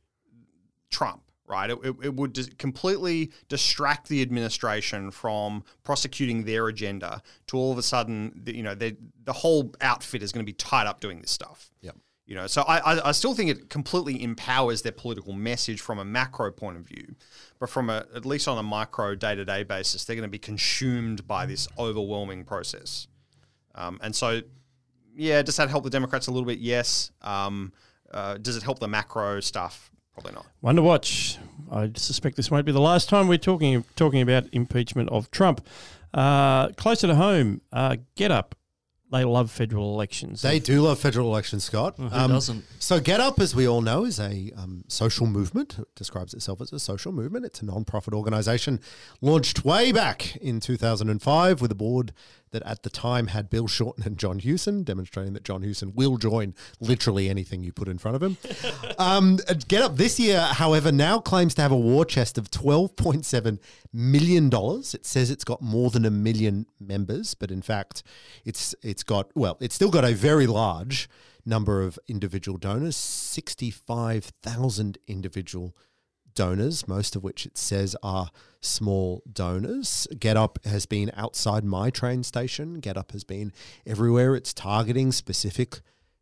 [0.90, 1.70] Trump right?
[1.70, 7.72] It, it, it would dis- completely distract the administration from prosecuting their agenda to all
[7.72, 8.96] of a sudden, the, you know, the
[9.28, 11.70] whole outfit is going to be tied up doing this stuff.
[11.82, 11.90] Yeah.
[12.26, 15.98] You know, so I, I, I, still think it completely empowers their political message from
[15.98, 17.16] a macro point of view,
[17.58, 20.30] but from a at least on a micro day to day basis, they're going to
[20.30, 23.08] be consumed by this overwhelming process.
[23.74, 24.42] Um, and so,
[25.16, 26.60] yeah, does that help the Democrats a little bit?
[26.60, 27.10] Yes.
[27.20, 27.72] Um,
[28.12, 29.89] uh, does it help the macro stuff?
[30.20, 30.46] Probably not.
[30.60, 31.38] One to watch.
[31.70, 35.66] I suspect this won't be the last time we're talking talking about impeachment of Trump.
[36.12, 38.52] Uh, closer to home, uh, GetUp
[39.10, 40.40] they love federal elections.
[40.42, 41.98] They do love federal elections, Scott.
[41.98, 42.64] Well, who um, doesn't?
[42.78, 45.78] So, GetUp, as we all know, is a um, social movement.
[45.80, 47.44] It describes itself as a social movement.
[47.44, 48.78] It's a non-profit organization
[49.20, 52.12] launched way back in 2005 with a board
[52.52, 56.16] that at the time had Bill Shorten and John Hewson, demonstrating that John Hewson will
[56.16, 58.36] join literally anything you put in front of him.
[58.98, 63.58] um, GetUp this year, however, now claims to have a war chest of $12.7
[63.92, 64.50] million.
[64.52, 68.02] It says it's got more than a million members, but in fact,
[68.44, 71.08] it's it's got, well, it's still got a very large
[71.46, 75.74] number of individual donors, 65,000 individual
[76.34, 80.06] donors, most of which it says are small donors.
[80.14, 82.80] GetUp has been outside my train station.
[82.80, 83.52] GetUp has been
[83.86, 84.34] everywhere.
[84.34, 85.80] It's targeting specific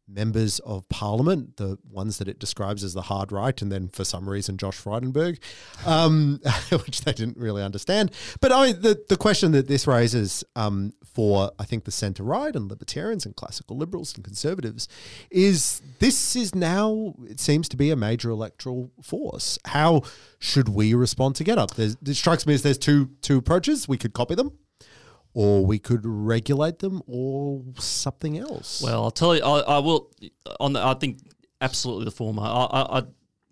[0.08, 4.04] members of parliament, the ones that it describes as the hard right, and then for
[4.04, 5.38] some reason Josh Frydenberg,
[5.86, 6.40] um,
[6.70, 8.10] which they didn't really understand.
[8.40, 12.22] But I, mean, the the question that this raises um, for I think the centre
[12.22, 14.88] right and libertarians and classical liberals and conservatives
[15.30, 19.58] is this is now it seems to be a major electoral force.
[19.66, 20.02] How
[20.38, 21.74] should we respond to GetUp?
[21.74, 23.88] There's, it strikes me as there's two two approaches.
[23.88, 24.52] We could copy them
[25.38, 28.82] or we could regulate them or something else.
[28.82, 30.10] Well, I'll tell you, I, I will.
[30.58, 31.20] On the, I think
[31.60, 32.42] absolutely the former.
[32.42, 33.02] I, I,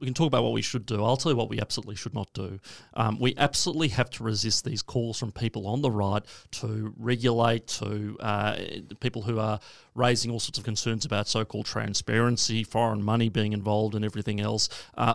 [0.01, 1.05] we can talk about what we should do.
[1.05, 2.59] I'll tell you what we absolutely should not do.
[2.95, 7.69] Um, we absolutely have to resist these calls from people on the right to regulate,
[7.69, 8.57] to uh,
[8.99, 9.61] people who are
[9.95, 14.41] raising all sorts of concerns about so called transparency, foreign money being involved, and everything
[14.41, 14.69] else.
[14.99, 15.15] Uh,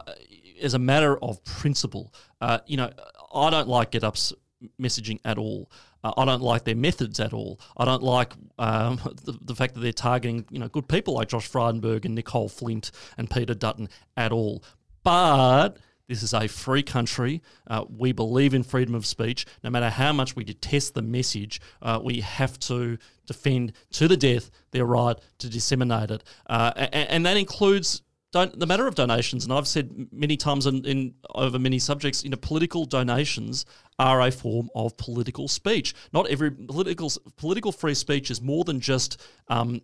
[0.62, 2.92] as a matter of principle, uh, you know,
[3.36, 4.32] I don't like GetUp's
[4.80, 5.70] messaging at all.
[6.04, 7.60] Uh, I don't like their methods at all.
[7.78, 11.30] I don't like um, the, the, fact that they're targeting you know good people like
[11.30, 14.64] Josh Frydenberg and Nicolle Flint and Peter Dutton at all.
[15.04, 15.78] But
[16.08, 17.42] This is a free country.
[17.68, 19.46] Uh, we believe in freedom of speech.
[19.64, 24.18] No matter how much we detest the message, uh, we have to defend to the
[24.18, 26.24] death their right to disseminate it.
[26.48, 28.02] Uh, and, and, that includes
[28.32, 29.44] the matter of donations.
[29.44, 33.66] And I've said many times in, in over many subjects, you know, political donations
[34.00, 35.94] are a form of political speech.
[36.14, 39.82] Not every political political free speech is more than just um,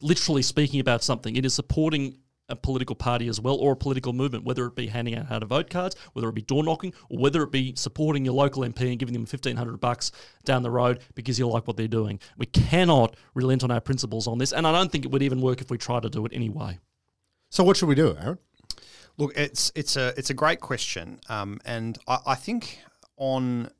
[0.00, 1.36] literally speaking about something.
[1.36, 2.16] It is supporting
[2.48, 5.38] a political party as well or a political movement, whether it be handing out how
[5.38, 8.62] to vote cards, whether it be door knocking, or whether it be supporting your local
[8.62, 10.12] MP and giving them fifteen hundred bucks
[10.44, 12.18] down the road because you like what they're doing.
[12.36, 15.40] We cannot relent on our principles on this, and I don't think it would even
[15.40, 16.78] work if we try to do it anyway.
[17.50, 18.38] So what should we do, Aaron?
[19.18, 22.78] Look, it's it's a it's a great question, um, and I, I, think
[23.18, 23.70] on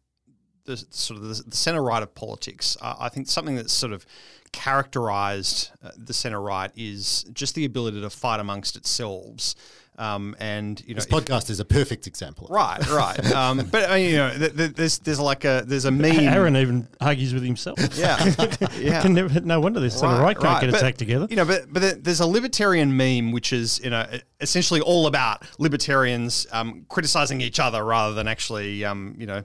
[0.65, 3.93] the sort of the, the centre right of politics, uh, I think something that's sort
[3.93, 4.05] of
[4.53, 9.55] characterised uh, the centre right is just the ability to fight amongst itself.
[10.01, 12.49] Um, and you know, this podcast if, is a perfect example.
[12.51, 13.33] Right, right.
[13.33, 16.21] Um, but I mean, you know, th- th- there's there's like a there's a meme.
[16.21, 17.79] Aaron even argues with himself.
[17.95, 18.17] Yeah,
[18.79, 19.03] yeah.
[19.03, 20.61] Never, no wonder this centre right, right can't right.
[20.63, 21.27] get its act together.
[21.29, 24.07] You know, but but there's a libertarian meme which is you know
[24.41, 29.45] essentially all about libertarians um, criticizing each other rather than actually um, you know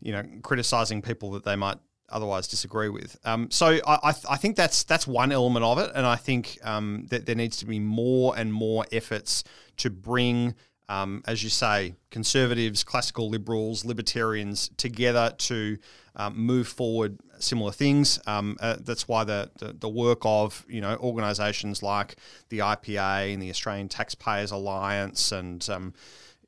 [0.00, 1.78] you know criticizing people that they might
[2.12, 3.18] otherwise disagree with.
[3.24, 6.16] Um, so I, I, th- I, think that's that's one element of it, and I
[6.16, 9.44] think um, that there needs to be more and more efforts
[9.78, 10.54] to bring,
[10.88, 15.78] um, as you say, conservatives, classical liberals, libertarians together to
[16.16, 18.20] um, move forward similar things.
[18.26, 22.16] Um, uh, that's why the, the, the work of you know organisations like
[22.50, 25.94] the IPA and the Australian Taxpayers Alliance and um,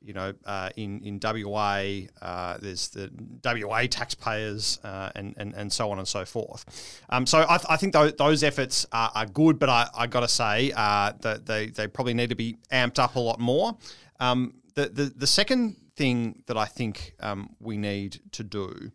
[0.05, 1.81] you know, uh, in in WA,
[2.21, 3.09] uh, there's the
[3.43, 7.01] WA taxpayers uh, and, and and so on and so forth.
[7.09, 10.05] Um, so I, th- I think those, those efforts are, are, good, but I, I
[10.05, 13.39] got to say uh, that they, they probably need to be amped up a lot
[13.39, 13.77] more.
[14.19, 18.91] Um, the, the the second thing that I think um, we need to do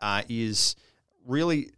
[0.00, 0.76] uh, is
[1.26, 1.72] really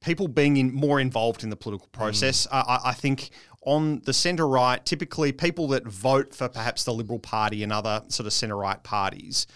[0.00, 2.46] people being in, more involved in the political process.
[2.48, 2.64] Mm.
[2.66, 3.30] I, I think
[3.64, 8.02] on the centre right, typically people that vote for perhaps the Liberal Party and other
[8.08, 9.46] sort of centre right parties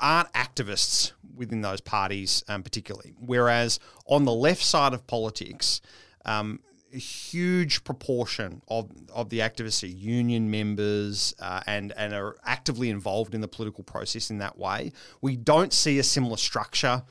[0.00, 3.14] aren't activists within those parties, um, particularly.
[3.18, 5.80] Whereas on the left side of politics,
[6.24, 6.60] um,
[6.92, 12.88] a huge proportion of, of the activists are union members uh, and, and are actively
[12.88, 14.92] involved in the political process in that way.
[15.20, 17.02] We don't see a similar structure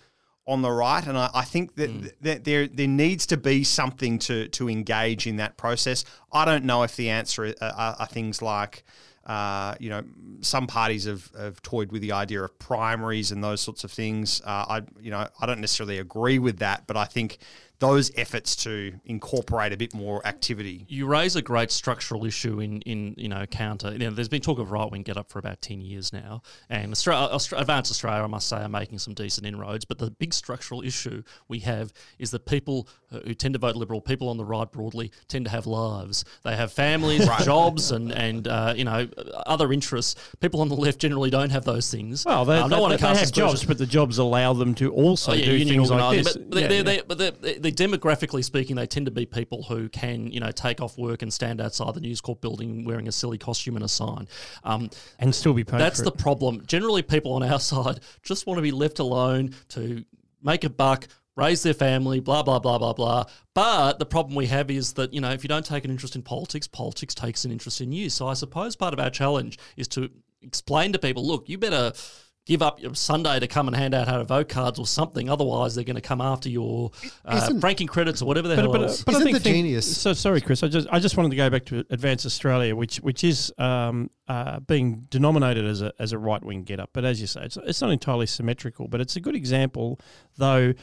[0.45, 2.11] on the right, and I, I think that, mm.
[2.21, 6.05] that, there there needs to be something to to engage in that process.
[6.31, 8.83] I don't know if the answer are, are, are things like.
[9.25, 10.03] Uh, you know,
[10.41, 14.41] some parties have, have toyed with the idea of primaries and those sorts of things.
[14.41, 17.37] Uh, I, you know, I don't necessarily agree with that, but I think
[17.83, 20.85] those efforts to incorporate a bit more activity.
[20.87, 23.91] You raise a great structural issue in, in you know counter.
[23.91, 26.41] You know, there's been talk of right wing get up for about ten years now,
[26.69, 29.85] and Australia, Australia, Advance Australia, I must say, are making some decent inroads.
[29.85, 34.01] But the big structural issue we have is that people who tend to vote Liberal,
[34.01, 36.23] people on the right broadly, tend to have lives.
[36.43, 37.43] They have families, right.
[37.43, 39.09] jobs, and and uh, you know
[39.45, 40.15] other interests.
[40.39, 42.25] People on the left generally don't have those things.
[42.25, 45.31] Well, they, um, they, they, they have jobs, but the jobs allow them to also
[45.31, 46.37] oh, yeah, do things like this.
[46.37, 47.01] But, yeah, they, yeah.
[47.07, 50.97] but they, demographically speaking, they tend to be people who can, you know, take off
[50.97, 54.27] work and stand outside the News Corp building wearing a silly costume and a sign,
[54.63, 55.79] um, and still be paid.
[55.79, 56.63] That's the problem.
[56.65, 60.03] Generally, people on our side just want to be left alone to
[60.41, 63.25] make a buck, raise their family, blah, blah, blah, blah, blah.
[63.53, 66.15] But the problem we have is that, you know, if you don't take an interest
[66.15, 68.09] in politics, politics takes an interest in you.
[68.09, 70.09] So I suppose part of our challenge is to
[70.41, 71.93] explain to people look, you better
[72.45, 75.29] give up your Sunday to come and hand out how to vote cards or something.
[75.29, 76.91] Otherwise, they're going to come after your
[77.25, 78.71] uh, franking credits or whatever the but, hell.
[78.71, 79.03] But, else.
[79.03, 79.97] but, but I think, the genius.
[79.97, 80.63] So sorry, Chris.
[80.63, 84.09] I just I just wanted to go back to Advance Australia, which which is um,
[84.27, 86.89] uh, being denominated as a as a right wing get up.
[86.93, 88.87] But as you say, it's it's not entirely symmetrical.
[88.87, 89.99] But it's a good example,
[90.37, 90.73] though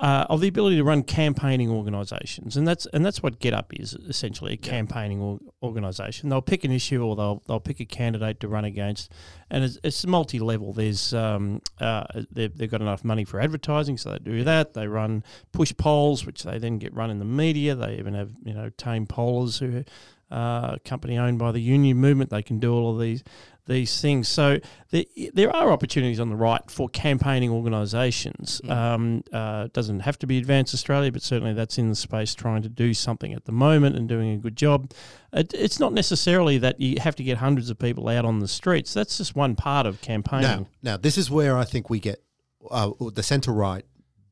[0.00, 3.92] uh, of the ability to run campaigning organisations, and that's and that's what GetUp is
[4.08, 6.30] essentially a campaigning or, organisation.
[6.30, 9.12] They'll pick an issue or they'll they'll pick a candidate to run against,
[9.50, 10.72] and it's, it's multi level.
[10.72, 14.72] There's um, uh, they've, they've got enough money for advertising, so they do that.
[14.72, 15.22] They run
[15.52, 17.74] push polls, which they then get run in the media.
[17.74, 19.84] They even have you know tame pollers who
[20.30, 22.30] uh, company owned by the union movement.
[22.30, 23.22] They can do all of these
[23.66, 24.28] these things.
[24.28, 24.58] So
[24.90, 28.60] there, there are opportunities on the right for campaigning organisations.
[28.64, 28.70] Mm.
[28.70, 32.62] Um, uh, doesn't have to be Advance Australia, but certainly that's in the space trying
[32.62, 34.92] to do something at the moment and doing a good job.
[35.32, 38.48] It, it's not necessarily that you have to get hundreds of people out on the
[38.48, 38.92] streets.
[38.94, 40.42] That's just one part of campaigning.
[40.42, 42.22] Now, now this is where I think we get
[42.70, 43.84] uh, the centre right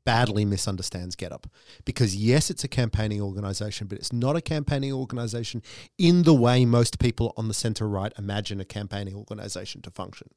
[0.09, 1.45] badly misunderstands GetUp
[1.85, 5.63] because yes, it's a campaigning organization, but it's not a campaigning organization
[5.99, 10.31] in the way most people on the center right imagine a campaigning organization to function.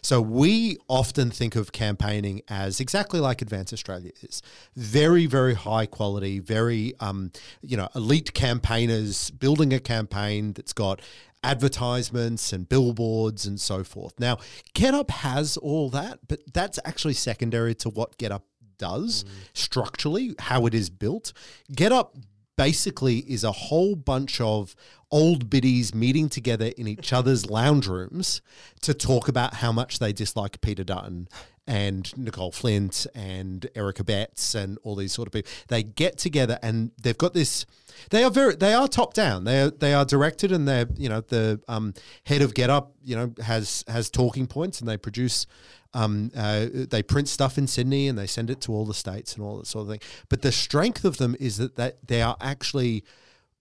[0.00, 4.40] So we often think of campaigning as exactly like Advance Australia is
[4.74, 11.02] very, very high quality, very um, you know elite campaigners building a campaign that's got
[11.44, 14.18] advertisements and billboards and so forth.
[14.18, 14.38] Now,
[14.74, 18.40] GetUp has all that, but that's actually secondary to what GetUp
[18.78, 19.28] does mm.
[19.52, 21.32] structurally, how it is built.
[21.72, 22.10] GetUp
[22.56, 24.74] basically is a whole bunch of
[25.10, 28.42] old biddies meeting together in each other's lounge rooms
[28.82, 31.28] to talk about how much they dislike Peter Dutton
[31.68, 35.50] and Nicolle Flint and Erica Abetz and all these sort of people.
[35.68, 37.66] They get together and they've got this.
[38.10, 38.56] They are very.
[38.56, 39.44] They are top down.
[39.44, 39.70] They are.
[39.70, 40.86] They are directed, and they're.
[40.96, 41.94] You know, the um,
[42.24, 42.92] head of Get Up.
[43.02, 45.46] You know, has has talking points, and they produce.
[45.94, 49.34] Um, uh, they print stuff in Sydney, and they send it to all the states
[49.34, 50.00] and all that sort of thing.
[50.28, 53.04] But the strength of them is that that they are actually.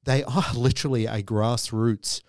[0.03, 2.21] They are literally a grassroots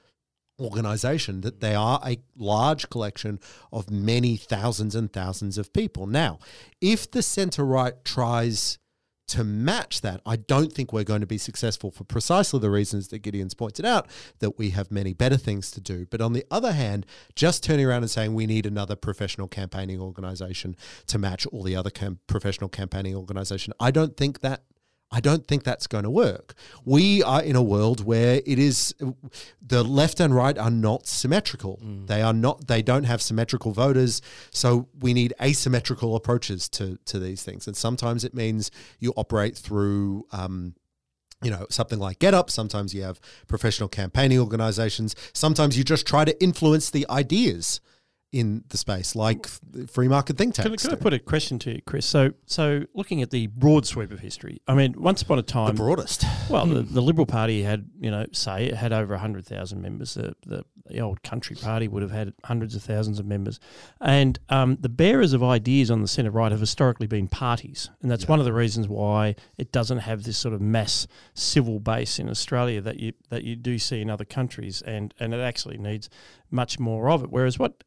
[0.59, 3.39] organization that they are a large collection
[3.73, 6.07] of many thousands and thousands of people.
[6.07, 6.39] Now,
[6.81, 8.79] if the center right tries
[9.29, 13.09] to match that, I don't think we're going to be successful for precisely the reasons
[13.09, 16.07] that Gideon's pointed out that we have many better things to do.
[16.07, 17.05] But on the other hand,
[17.37, 20.77] just turning around and saying we need another professional campaigning organization
[21.09, 24.63] to match all the other cam- professional campaigning organization, I don't think that
[25.11, 26.55] I don't think that's going to work.
[26.85, 28.95] We are in a world where it is
[29.67, 31.81] the left and right are not symmetrical.
[31.83, 32.07] Mm.
[32.07, 37.19] They are not they don't have symmetrical voters, so we need asymmetrical approaches to to
[37.19, 37.67] these things.
[37.67, 40.75] And sometimes it means you operate through um,
[41.43, 42.51] you know, something like GetUp.
[42.51, 45.15] Sometimes you have professional campaigning organizations.
[45.33, 47.81] Sometimes you just try to influence the ideas
[48.31, 49.47] in the space, like
[49.91, 50.83] free market think tanks.
[50.83, 52.05] Can, can I put a question to you, Chris?
[52.05, 55.75] So, so looking at the broad sweep of history, I mean, once upon a time,
[55.75, 56.25] the broadest.
[56.51, 60.15] Well, the, the Liberal Party had, you know, say it had over hundred thousand members.
[60.15, 63.61] The, the, the old Country Party would have had hundreds of thousands of members,
[64.01, 68.11] and um, the bearers of ideas on the centre right have historically been parties, and
[68.11, 68.31] that's yeah.
[68.31, 72.29] one of the reasons why it doesn't have this sort of mass civil base in
[72.29, 76.11] Australia that you that you do see in other countries, and and it actually needs
[76.51, 77.31] much more of it.
[77.31, 77.85] Whereas what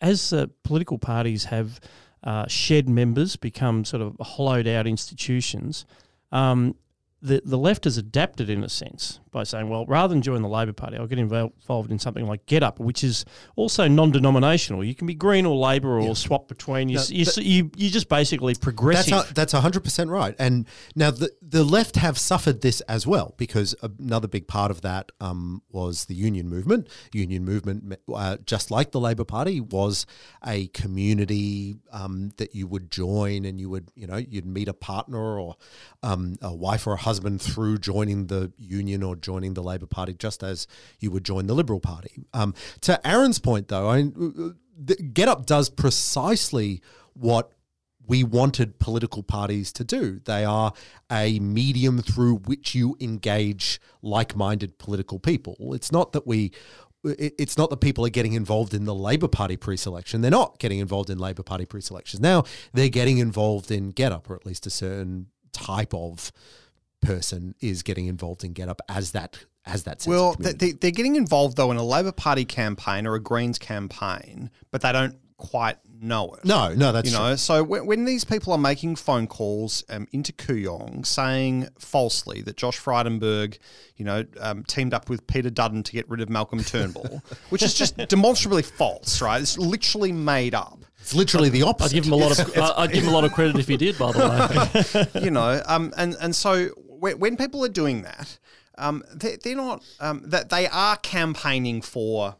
[0.00, 1.80] as uh, political parties have
[2.24, 5.84] uh, shed members, become sort of hollowed out institutions,
[6.30, 6.74] um,
[7.20, 10.48] the, the left has adapted in a sense by saying, well, rather than join the
[10.48, 13.24] Labor Party, I'll get involved in something like Get Up, which is
[13.56, 14.84] also non-denominational.
[14.84, 16.12] You can be Green or Labor or yeah.
[16.12, 16.90] swap between.
[16.90, 19.10] You, no, you, you, you, just basically progressive.
[19.10, 20.36] That's a, that's 100% right.
[20.38, 24.82] And now the, the left have suffered this as well because another big part of
[24.82, 26.88] that um, was the union movement.
[27.12, 30.04] Union movement, uh, just like the Labor Party, was
[30.46, 34.74] a community um, that you would join and you would, you know, you'd meet a
[34.74, 35.56] partner or
[36.02, 40.14] um, a wife or a husband through joining the union or joining the Labor Party,
[40.14, 40.66] just as
[41.00, 42.24] you would join the Liberal Party.
[42.34, 44.08] Um, to Aaron's point, though, I
[45.28, 46.82] Up does precisely
[47.14, 47.52] what
[48.06, 50.20] we wanted political parties to do.
[50.24, 50.72] They are
[51.10, 55.74] a medium through which you engage like minded political people.
[55.74, 56.52] It's not that we.
[57.04, 60.20] It's not that people are getting involved in the Labor Party pre selection.
[60.20, 62.20] They're not getting involved in Labor Party pre selections.
[62.20, 66.32] Now they're getting involved in GetUp, or at least a certain type of
[67.02, 70.04] person is getting involved in GetUp as that as that.
[70.08, 74.50] well, they, they're getting involved though in a Labor Party campaign or a Greens campaign,
[74.70, 76.44] but they don't quite know it.
[76.44, 77.28] No, no, that's you know.
[77.28, 77.36] True.
[77.36, 82.56] So when, when, these people are making phone calls um, into Kooyong saying falsely that
[82.56, 83.58] Josh Frydenberg,
[83.96, 87.62] you know, um, teamed up with Peter Dutton to get rid of Malcolm Turnbull, which
[87.62, 89.40] is just demonstrably false, right?
[89.40, 90.84] It's literally made up.
[91.00, 91.90] It's literally the opposite.
[91.90, 93.76] I'd give him a lot of I'd give him a lot of credit if he
[93.76, 93.98] did.
[93.98, 96.70] By the way, you know, um, and and so
[97.02, 98.38] when, when people are doing that,
[98.78, 102.36] um, they, they're not um, that they are campaigning for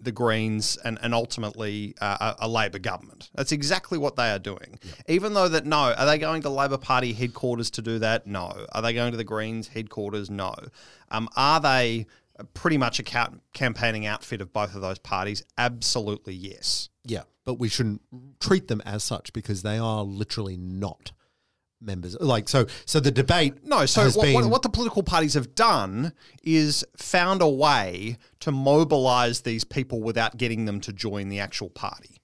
[0.00, 3.28] the Greens and, and ultimately uh, a, a, Labor government.
[3.34, 4.78] That's exactly what they are doing.
[4.82, 4.92] Yeah.
[5.08, 8.26] Even though that, no, are they going to Labor Party headquarters to do that?
[8.26, 8.64] No.
[8.72, 10.30] Are they going to the Greens headquarters?
[10.30, 10.54] No.
[11.10, 12.06] Um, are they
[12.54, 15.44] pretty much a ca- campaigning outfit of both of those parties?
[15.58, 16.88] Absolutely yes.
[17.04, 18.00] Yeah, but we shouldn't
[18.40, 21.12] treat them as such because they are literally not
[21.84, 22.16] members.
[22.20, 23.64] Like so, so the debate.
[23.64, 26.12] No, so what, been, what, the political parties have done
[26.42, 31.70] is found a way to mobilize these people without getting them to join the actual
[31.70, 32.20] party.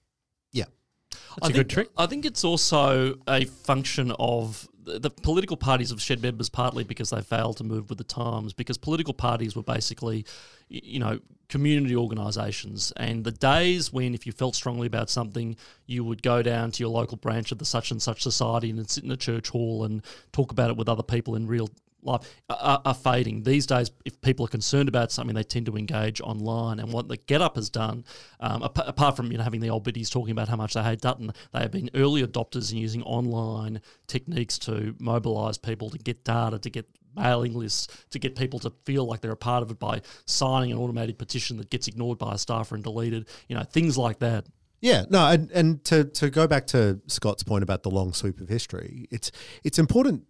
[0.51, 0.65] Yeah,
[1.11, 1.89] that's I a think, good trick.
[1.97, 7.09] I think it's also a function of the, political parties have shed members partly because
[7.09, 8.53] they failed to move with the times.
[8.53, 10.25] Because political parties were basically,
[10.69, 11.19] you know,
[11.49, 15.55] community organisations, and the days when if you felt strongly about something,
[15.85, 18.89] you would go down to your local branch of the such and such society and
[18.89, 20.01] sit in a church hall and
[20.31, 21.69] talk about it with other people in real
[22.03, 23.91] life are, are, fading these days.
[24.05, 26.79] If people are concerned about something, they tend to engage online.
[26.79, 28.05] And what the Get Up has done,
[28.39, 30.83] um, ap- apart from you know having the old biddies talking about how much they
[30.83, 35.97] hate Dutton, they have been early adopters in using online techniques to mobilise people to
[35.97, 36.85] get data, to get
[37.15, 40.71] mailing lists, to get people to feel like they're a part of it by signing
[40.71, 43.27] an automated petition that gets ignored by a staffer and deleted.
[43.47, 44.45] You know things like that.
[44.81, 48.41] Yeah, no, and, and to, to go back to Scott's point about the long sweep
[48.41, 49.31] of history, it's
[49.63, 50.23] it's important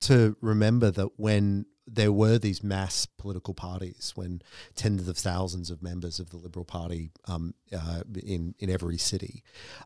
[0.00, 4.42] to remember that when there were these mass political parties, when
[4.74, 9.42] tens of thousands of members of the Liberal Party um, uh, in in every city,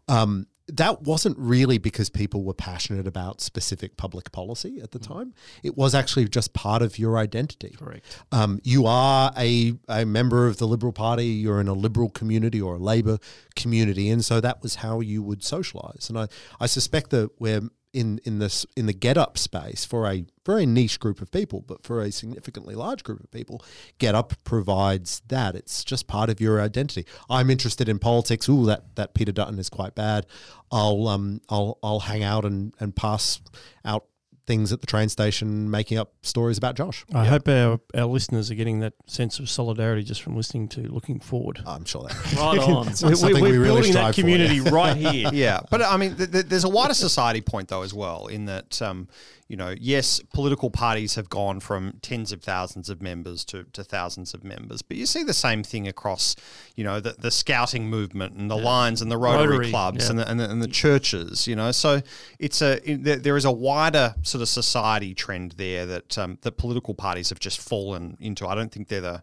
[0.08, 5.06] um, that wasn't really because people were passionate about specific public policy at the mm.
[5.06, 5.34] time.
[5.62, 7.74] It was actually just part of your identity.
[7.78, 8.04] Correct.
[8.30, 12.60] Um, you are a, a member of the Liberal Party, you're in a Liberal community
[12.60, 13.18] or a Labor
[13.54, 16.08] community, and so that was how you would socialise.
[16.08, 16.28] And I,
[16.60, 17.62] I suspect that we're
[17.92, 21.60] in in this in the get up space for a very niche group of people,
[21.60, 23.62] but for a significantly large group of people,
[23.98, 25.54] get up provides that.
[25.54, 27.06] It's just part of your identity.
[27.28, 28.48] I'm interested in politics.
[28.48, 30.26] Ooh, that that Peter Dutton is quite bad.
[30.70, 33.40] I'll um I'll I'll hang out and and pass
[33.84, 34.06] out
[34.46, 37.04] things at the train station making up stories about Josh.
[37.14, 40.80] I hope our, our listeners are getting that sense of solidarity just from listening to
[40.80, 41.60] Looking Forward.
[41.66, 42.56] I'm sure they are.
[42.56, 42.92] right on.
[43.02, 44.74] we're, we're we really building that community for, yeah.
[44.74, 45.30] right here.
[45.32, 48.46] Yeah, but I mean, th- th- there's a wider society point though as well in
[48.46, 49.08] that um,
[49.52, 53.84] you know, yes, political parties have gone from tens of thousands of members to, to
[53.84, 56.34] thousands of members, but you see the same thing across,
[56.74, 58.64] you know, the, the scouting movement and the yeah.
[58.64, 60.10] Lions and the Rotary, Rotary clubs yeah.
[60.10, 61.70] and, the, and, the, and, the, churches, you know.
[61.70, 62.00] So
[62.38, 66.94] it's a there is a wider sort of society trend there that um, that political
[66.94, 68.46] parties have just fallen into.
[68.46, 69.22] I don't think they're the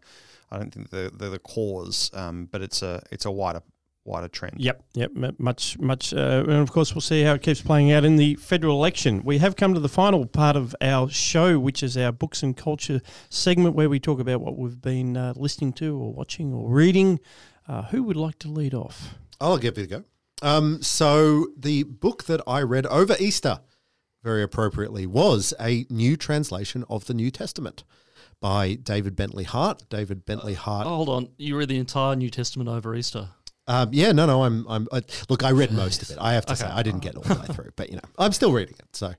[0.52, 3.62] I don't think they're, they're the cause, um, but it's a it's a wider
[4.06, 4.56] wider trend.
[4.58, 8.04] Yep, yep, much, much, uh, and of course we'll see how it keeps playing out
[8.04, 9.22] in the federal election.
[9.24, 12.58] We have come to the final part of our show, which is our books and
[12.58, 16.70] culture segment, where we talk about what we've been uh, listening to or watching or
[16.70, 17.20] reading.
[17.68, 19.16] Uh, who would like to lead off?
[19.40, 20.04] I'll give it a go.
[20.42, 23.60] Um, so the book that I read over Easter,
[24.24, 27.84] very appropriately, was a new translation of the New Testament
[28.40, 29.84] by David Bentley Hart.
[29.90, 30.86] David Bentley Hart.
[30.88, 33.30] Oh, hold on, you read the entire New Testament over Easter?
[33.68, 34.44] Um, yeah, no, no.
[34.44, 34.88] I'm, I'm.
[34.92, 36.18] I, look, I read most of it.
[36.20, 36.62] I have to okay.
[36.62, 38.96] say, I didn't get all the way through, but you know, I'm still reading it.
[38.96, 39.14] So,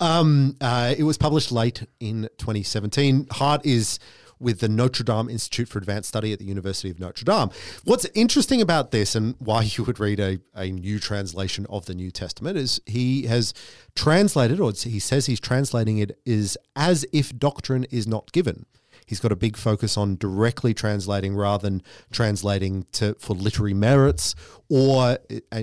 [0.00, 3.28] um, uh, it was published late in 2017.
[3.30, 4.00] Hart is
[4.42, 7.50] with the Notre Dame Institute for Advanced Study at the University of Notre Dame.
[7.84, 11.94] What's interesting about this and why you would read a, a new translation of the
[11.94, 13.54] New Testament is he has
[13.94, 18.66] translated, or he says he's translating it, is as if doctrine is not given.
[19.06, 21.82] He's got a big focus on directly translating rather than
[22.12, 24.34] translating to for literary merits.
[24.68, 25.18] Or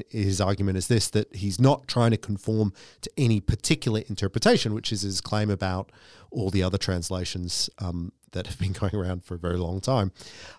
[0.09, 4.91] his argument is this: that he's not trying to conform to any particular interpretation, which
[4.91, 5.91] is his claim about
[6.31, 10.11] all the other translations um, that have been going around for a very long time.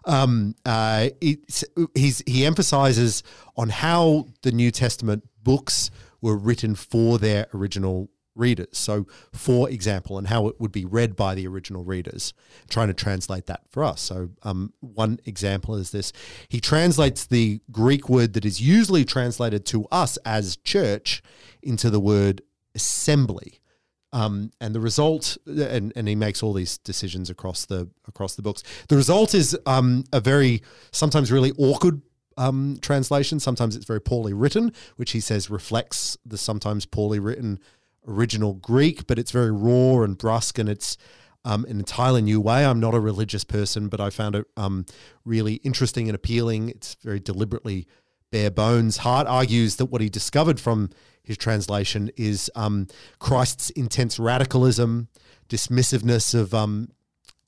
[0.04, 3.22] Um, uh, he emphasizes
[3.56, 5.90] on how the New Testament books
[6.20, 8.68] were written for their original readers.
[8.72, 12.32] So, for example, and how it would be read by the original readers,
[12.68, 14.00] trying to translate that for us.
[14.00, 16.12] So, um, one example is this
[16.48, 21.22] he translates the Greek word that is usually translated to us as church
[21.62, 22.42] into the word
[22.74, 23.59] assembly.
[24.12, 28.42] Um, and the result, and, and he makes all these decisions across the across the
[28.42, 28.64] books.
[28.88, 32.02] The result is um, a very sometimes really awkward
[32.36, 33.38] um, translation.
[33.38, 37.60] Sometimes it's very poorly written, which he says reflects the sometimes poorly written
[38.06, 40.96] original Greek, but it's very raw and brusque and it's
[41.44, 42.64] um, an entirely new way.
[42.64, 44.86] I'm not a religious person, but I found it um,
[45.24, 46.70] really interesting and appealing.
[46.70, 47.86] It's very deliberately
[48.30, 48.98] bare bones.
[48.98, 50.90] Hart argues that what he discovered from
[51.22, 52.86] his translation is um,
[53.18, 55.08] Christ's intense radicalism,
[55.48, 56.88] dismissiveness of um,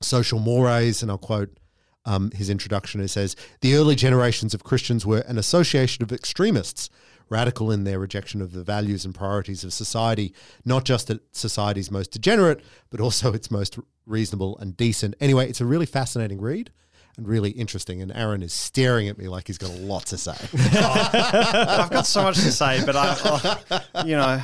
[0.01, 1.57] social mores, and I'll quote
[2.05, 3.01] um, his introduction.
[3.01, 6.89] It says, The early generations of Christians were an association of extremists
[7.29, 10.33] radical in their rejection of the values and priorities of society,
[10.65, 15.15] not just at society's most degenerate, but also its most reasonable and decent.
[15.19, 16.69] Anyway, it's a really fascinating read
[17.17, 18.01] and really interesting.
[18.01, 20.35] And Aaron is staring at me like he's got a lot to say.
[20.75, 21.09] oh,
[21.83, 24.41] I've got so much to say, but I, you know,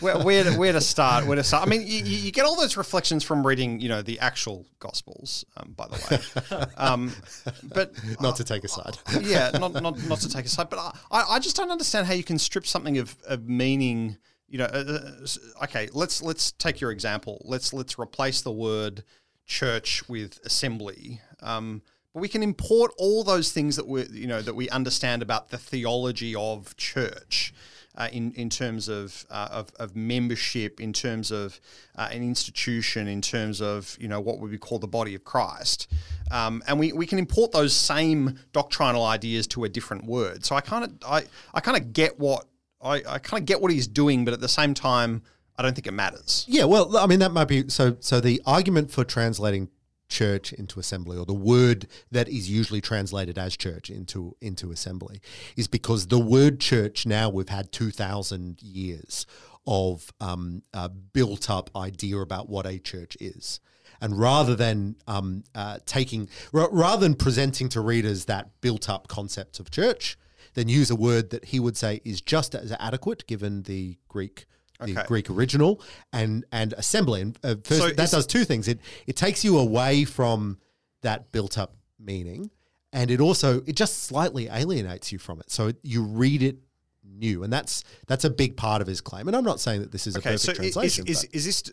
[0.00, 1.26] where, where, to, where to start?
[1.26, 1.66] Where to start?
[1.66, 5.44] I mean, you, you, get all those reflections from reading, you know, the actual Gospels.
[5.56, 6.18] Um, by the
[6.50, 7.12] way, um,
[7.62, 8.96] but not to take a side.
[9.28, 10.78] Yeah, not, not not to take a side, but
[11.10, 14.16] I, I just don't understand how you can strip something of, of meaning
[14.48, 17.42] you know, uh, uh okay, let's let's take your example.
[17.44, 19.04] Let's let's replace the word
[19.46, 21.20] church with assembly.
[21.42, 21.82] Um,
[22.14, 25.50] but we can import all those things that we you know that we understand about
[25.50, 27.52] the theology of church.
[27.96, 31.60] Uh, in in terms of, uh, of, of membership, in terms of
[31.96, 35.24] uh, an institution, in terms of you know what would be called the body of
[35.24, 35.90] Christ,
[36.30, 40.44] um, and we, we can import those same doctrinal ideas to a different word.
[40.44, 42.46] So I kind of I, I kind of get what
[42.80, 45.22] I, I kind of get what he's doing, but at the same time,
[45.56, 46.44] I don't think it matters.
[46.46, 47.96] Yeah, well, I mean that might be so.
[47.98, 49.70] So the argument for translating
[50.08, 55.20] church into assembly, or the word that is usually translated as church into into assembly,
[55.56, 59.26] is because the word church now we've had two thousand years
[59.66, 60.62] of um,
[61.12, 63.60] built up idea about what a church is.
[64.00, 69.08] And rather than um, uh, taking, r- rather than presenting to readers that built up
[69.08, 70.16] concept of church,
[70.54, 74.46] then use a word that he would say is just as adequate given the Greek
[74.80, 75.04] the okay.
[75.06, 75.80] Greek original
[76.12, 77.22] and and assembly.
[77.22, 78.68] And uh, first, so that does two things.
[78.68, 80.58] It it takes you away from
[81.02, 82.50] that built up meaning,
[82.92, 85.50] and it also it just slightly alienates you from it.
[85.50, 86.58] So you read it
[87.04, 89.28] new, and that's that's a big part of his claim.
[89.28, 91.06] And I'm not saying that this is okay, a perfect so translation.
[91.06, 91.72] Is, is, is this?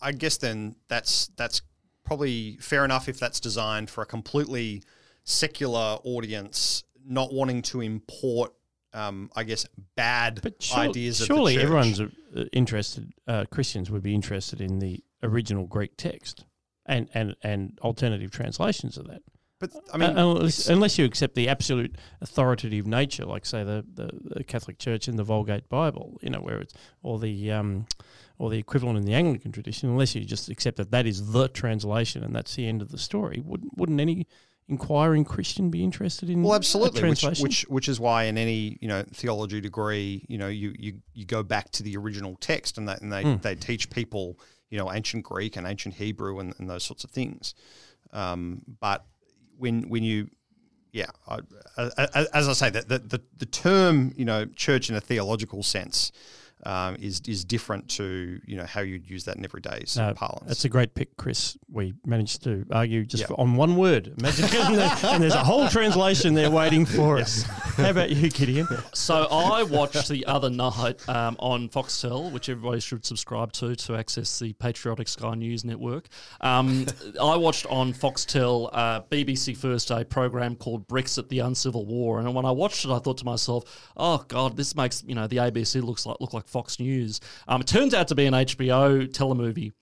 [0.00, 1.62] I guess then that's that's
[2.04, 4.82] probably fair enough if that's designed for a completely
[5.24, 8.52] secular audience not wanting to import,
[8.92, 9.66] um, I guess,
[9.96, 11.24] bad but sure, ideas.
[11.24, 12.06] Surely everyone's uh,
[12.52, 13.12] interested.
[13.26, 16.44] Uh, Christians would be interested in the original Greek text
[16.86, 19.22] and and and alternative translations of that.
[19.60, 23.84] But I mean, uh, unless, unless, you accept the absolute authoritative nature, like say the,
[23.92, 26.72] the, the, Catholic Church and the Vulgate Bible, you know, where it's
[27.02, 27.84] or the um,
[28.38, 31.46] or the equivalent in the Anglican tradition, unless you just accept that that is the
[31.46, 34.26] translation and that's the end of the story, wouldn't wouldn't any
[34.70, 36.42] inquiring Christian be interested in?
[36.42, 37.08] Well, absolutely.
[37.08, 41.00] Which, which which is why in any you know theology degree, you know, you you,
[41.12, 43.42] you go back to the original text and that and they mm.
[43.42, 44.38] they teach people
[44.70, 47.54] you know ancient Greek and ancient Hebrew and, and those sorts of things.
[48.12, 49.04] Um, but
[49.58, 50.30] when when you
[50.92, 51.40] yeah, I,
[52.32, 56.12] as I say, the, the the term you know church in a theological sense
[56.64, 60.46] um, is is different to you know how you'd use that in everyday no, parlance.
[60.46, 61.56] That's a great pick, Chris.
[61.70, 63.38] We managed to argue just yep.
[63.38, 64.14] on one word.
[64.18, 64.44] Imagine,
[65.04, 67.42] and there's a whole translation there waiting for us.
[67.42, 68.66] How about you, Gideon?
[68.94, 73.96] So I watched the other night um, on Foxtel, which everybody should subscribe to to
[73.96, 76.08] access the patriotic Sky News network.
[76.40, 76.86] Um,
[77.20, 82.34] I watched on Foxtel uh, BBC First Day program called Brexit: The Uncivil War, and
[82.34, 85.38] when I watched it, I thought to myself, "Oh God, this makes you know the
[85.38, 87.20] ABC looks like look like Fox News.
[87.48, 89.72] Um, it turns out to be an HBO telemovie,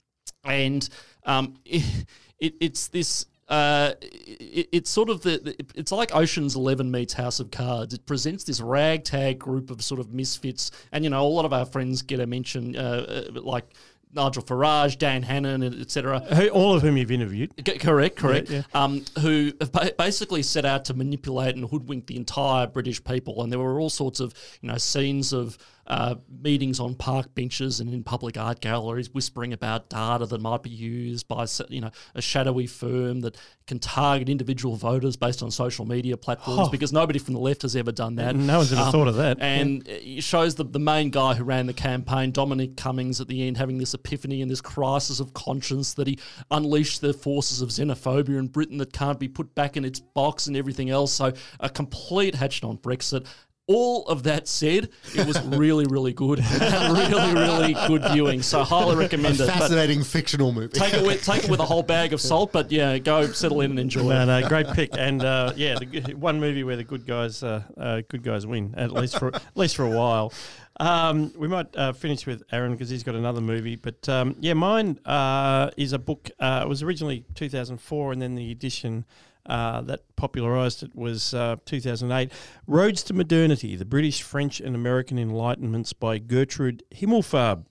[0.44, 0.88] and
[1.24, 2.06] um, it,
[2.38, 3.26] it, it's this.
[3.48, 7.94] Uh, it, it's sort of the, it's like Ocean's Eleven meets House of Cards.
[7.94, 11.54] It presents this ragtag group of sort of misfits, and you know a lot of
[11.54, 13.64] our friends get a mention, uh, uh like
[14.12, 16.22] Nigel Farage, Dan Hannan, etc.
[16.52, 17.52] All of whom you've interviewed.
[17.66, 18.50] C- correct, correct.
[18.50, 18.82] Yeah, yeah.
[18.82, 19.52] Um, who
[19.98, 23.90] basically set out to manipulate and hoodwink the entire British people, and there were all
[23.90, 25.58] sorts of you know scenes of
[25.88, 30.62] uh, meetings on park benches and in public art galleries, whispering about data that might
[30.62, 33.36] be used by you know a shadowy firm that
[33.66, 36.68] can target individual voters based on social media platforms.
[36.68, 36.70] Oh.
[36.70, 38.36] Because nobody from the left has ever done that.
[38.36, 39.38] No one's ever um, thought of that.
[39.40, 40.18] And yeah.
[40.18, 43.56] it shows the the main guy who ran the campaign, Dominic Cummings, at the end
[43.56, 46.18] having this epiphany and this crisis of conscience that he
[46.50, 50.46] unleashed the forces of xenophobia in Britain that can't be put back in its box
[50.46, 51.12] and everything else.
[51.12, 53.26] So a complete hatchet on Brexit.
[53.68, 56.38] All of that said, it was really, really good.
[56.60, 58.42] really, really good viewing.
[58.42, 59.46] So highly recommend a it.
[59.46, 60.72] Fascinating fictional movie.
[60.72, 63.60] Take it with take it with a whole bag of salt, but yeah, go settle
[63.60, 64.26] in and enjoy no, it.
[64.26, 64.96] No, great pick.
[64.96, 68.74] And uh, yeah, the, one movie where the good guys uh, uh, good guys win
[68.76, 70.32] at least for at least for a while.
[70.80, 73.76] Um, we might uh, finish with Aaron because he's got another movie.
[73.76, 76.30] But um, yeah, mine uh, is a book.
[76.38, 79.04] Uh, it was originally 2004, and then the edition
[79.48, 82.30] uh, that popularised it was uh, 2008.
[82.66, 87.64] Roads to Modernity: The British, French, and American Enlightenments by Gertrude Himmelfarb.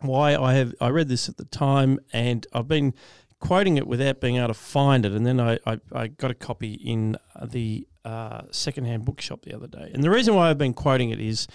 [0.00, 2.94] Why I have I read this at the time, and I've been
[3.40, 6.34] quoting it without being able to find it, and then I, I, I got a
[6.34, 9.90] copy in the uh, secondhand bookshop the other day.
[9.92, 11.46] And the reason why I've been quoting it is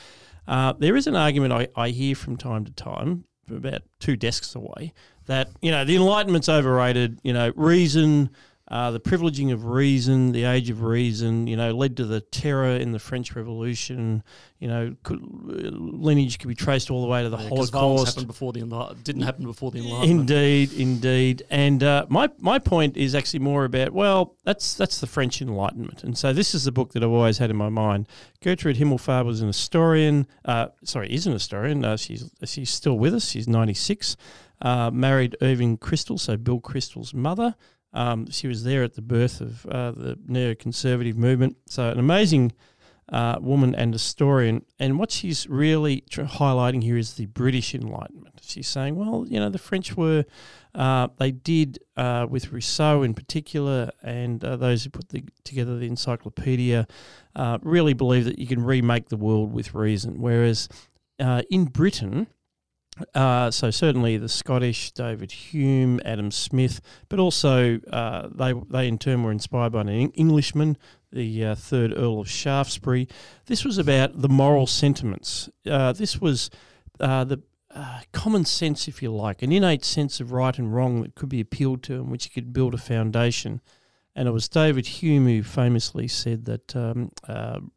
[0.47, 4.54] uh, there is an argument I, I hear from time to time, about two desks
[4.56, 4.93] away,
[5.26, 7.20] that you know the Enlightenment's overrated.
[7.24, 8.30] You know, reason
[8.70, 12.76] uh, the privileging of reason, the age of reason, you know, led to the terror
[12.76, 14.22] in the French Revolution.
[14.59, 18.15] You know, could, uh, lineage could be traced all the way to the Yeah, Holocaust.
[18.15, 20.30] happened before the didn't happen before the Enlightenment.
[20.30, 21.43] Indeed, indeed.
[21.49, 26.03] And uh, my my point is actually more about well, that's that's the French Enlightenment,
[26.03, 28.07] and so this is the book that I've always had in my mind.
[28.43, 30.28] Gertrude Himmelfarb was an historian.
[30.45, 31.84] Uh, sorry, is an historian.
[31.84, 33.30] Uh, she's she's still with us.
[33.30, 34.15] She's ninety six.
[34.61, 37.55] Uh, married Irving Kristol, so Bill Kristol's mother.
[37.93, 41.57] Um, she was there at the birth of uh, the neoconservative movement.
[41.67, 42.53] So an amazing
[43.11, 44.63] uh, woman and historian.
[44.77, 48.39] And what she's really tr- highlighting here is the British Enlightenment.
[48.41, 50.25] She's saying, well, you know, the French were,
[50.75, 55.77] uh, they did uh, with Rousseau in particular, and uh, those who put the, together
[55.77, 56.87] the encyclopedia,
[57.35, 60.21] uh, really believe that you can remake the world with reason.
[60.21, 60.69] Whereas
[61.49, 62.27] in Britain,
[63.16, 68.97] uh, so certainly the Scottish, David Hume, Adam Smith, but also uh, they they in
[68.97, 70.78] turn were inspired by an Englishman,
[71.12, 73.08] the uh, third Earl of Shaftesbury.
[73.45, 75.50] This was about the moral sentiments.
[75.66, 76.50] Uh, this was
[77.00, 77.41] uh, the
[77.74, 81.30] uh, common sense, if you like, an innate sense of right and wrong that could
[81.30, 83.62] be appealed to and which you could build a foundation.
[84.16, 87.12] And it was David Hume who famously said that um,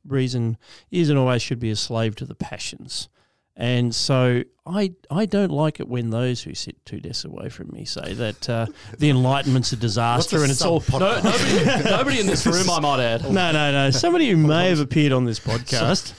[0.04, 0.56] reason
[0.90, 3.08] is and always should be a slave to the passions.
[3.54, 7.70] And so I I don't like it when those who sit two desks away from
[7.72, 10.82] me say that uh, the Enlightenment's a disaster and it's all.
[10.92, 13.22] No, nobody, nobody in this room, I might add.
[13.32, 13.90] No, no, no.
[13.90, 16.12] Somebody who may have appeared on this podcast,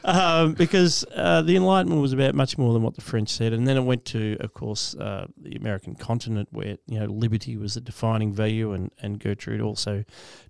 [0.04, 3.68] um, because uh, the Enlightenment was about much more than what the French said, and
[3.68, 7.76] then it went to, of course, uh, the American continent, where you know liberty was
[7.76, 10.04] a defining value, and and Gertrude also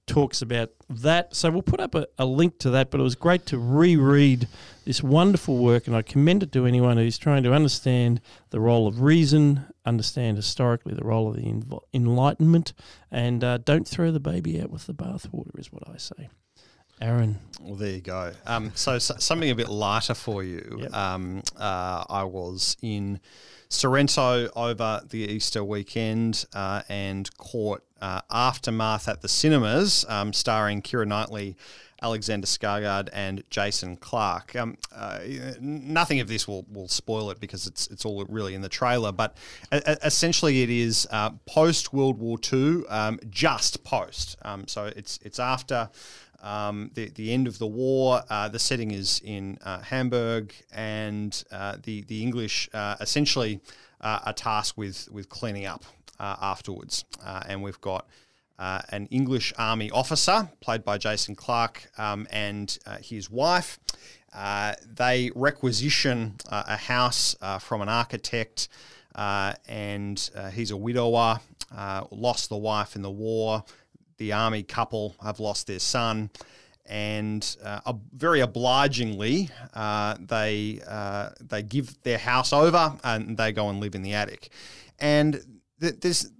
[0.07, 1.35] talks about that.
[1.35, 2.91] So we'll put up a, a link to that.
[2.91, 4.49] But it was great to reread
[4.85, 8.21] this wonderful work, and I commend it to anyone who's trying to understand
[8.51, 12.73] the role of reason, understand historically the role of the env- Enlightenment,
[13.11, 16.29] and uh, don't throw the baby out with the bathwater, is what I say.
[17.01, 17.39] Aaron.
[17.61, 18.33] Well, there you go.
[18.47, 20.79] Um, so, so something a bit lighter for you.
[20.81, 20.95] Yep.
[20.95, 23.21] Um, uh, I was in
[23.69, 30.81] Sorrento over the Easter weekend uh, and caught uh, Aftermath at the cinemas, um, starring
[30.81, 31.57] Keira Knightley,
[32.03, 34.55] Alexander Skarsgård, and Jason Clarke.
[34.57, 35.21] Um, uh,
[35.61, 39.13] nothing of this will, will spoil it because it's it's all really in the trailer.
[39.13, 39.37] But
[39.73, 44.37] uh, essentially, it is uh, post World War II, um, just post.
[44.43, 45.91] Um, so it's it's after
[46.43, 48.23] um, the the end of the war.
[48.29, 53.61] Uh, the setting is in uh, Hamburg, and uh, the the English uh, essentially
[54.03, 55.85] are tasked with with cleaning up
[56.21, 57.05] afterwards.
[57.25, 58.07] And we've got
[58.59, 63.79] uh, an English army officer played by Jason Clarke um, and uh, his wife.
[64.35, 68.69] Uh, they requisition uh, a house uh, from an architect,
[69.15, 71.41] uh, and he's a widower,
[72.11, 73.65] lost the wife in the war.
[74.19, 76.31] The army couple have lost their son,
[76.85, 80.81] and ob- very obligingly, they
[81.41, 84.51] they give their house over and they go and live in the attic.
[84.99, 86.31] And th- there's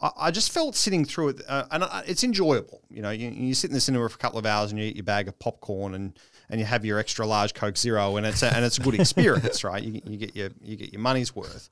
[0.00, 2.82] I- just felt sitting through it, uh, and it's enjoyable.
[2.90, 4.86] You know, you, you sit in the cinema for a couple of hours and you
[4.86, 8.26] eat your bag of popcorn and, and you have your extra large Coke Zero, and
[8.26, 9.82] it's a, and it's a good experience, right?
[9.82, 11.68] You, you get your you get your money's worth.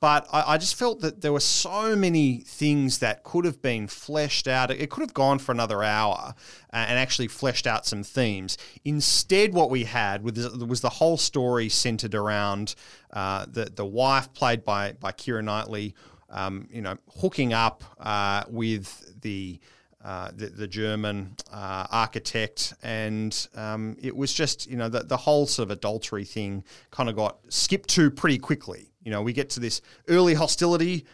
[0.00, 3.88] But I, I just felt that there were so many things that could have been
[3.88, 4.70] fleshed out.
[4.70, 6.34] It could have gone for another hour
[6.70, 8.58] and actually fleshed out some themes.
[8.84, 12.74] Instead, what we had was was the whole story centered around
[13.12, 15.94] uh, the the wife played by by Keira Knightley
[16.30, 19.58] um, you know, hooking up uh, with the,
[20.04, 25.16] uh, the the German uh, architect, and um, it was just you know the the
[25.16, 28.92] whole sort of adultery thing kind of got skipped to pretty quickly.
[29.02, 31.06] You know, we get to this early hostility.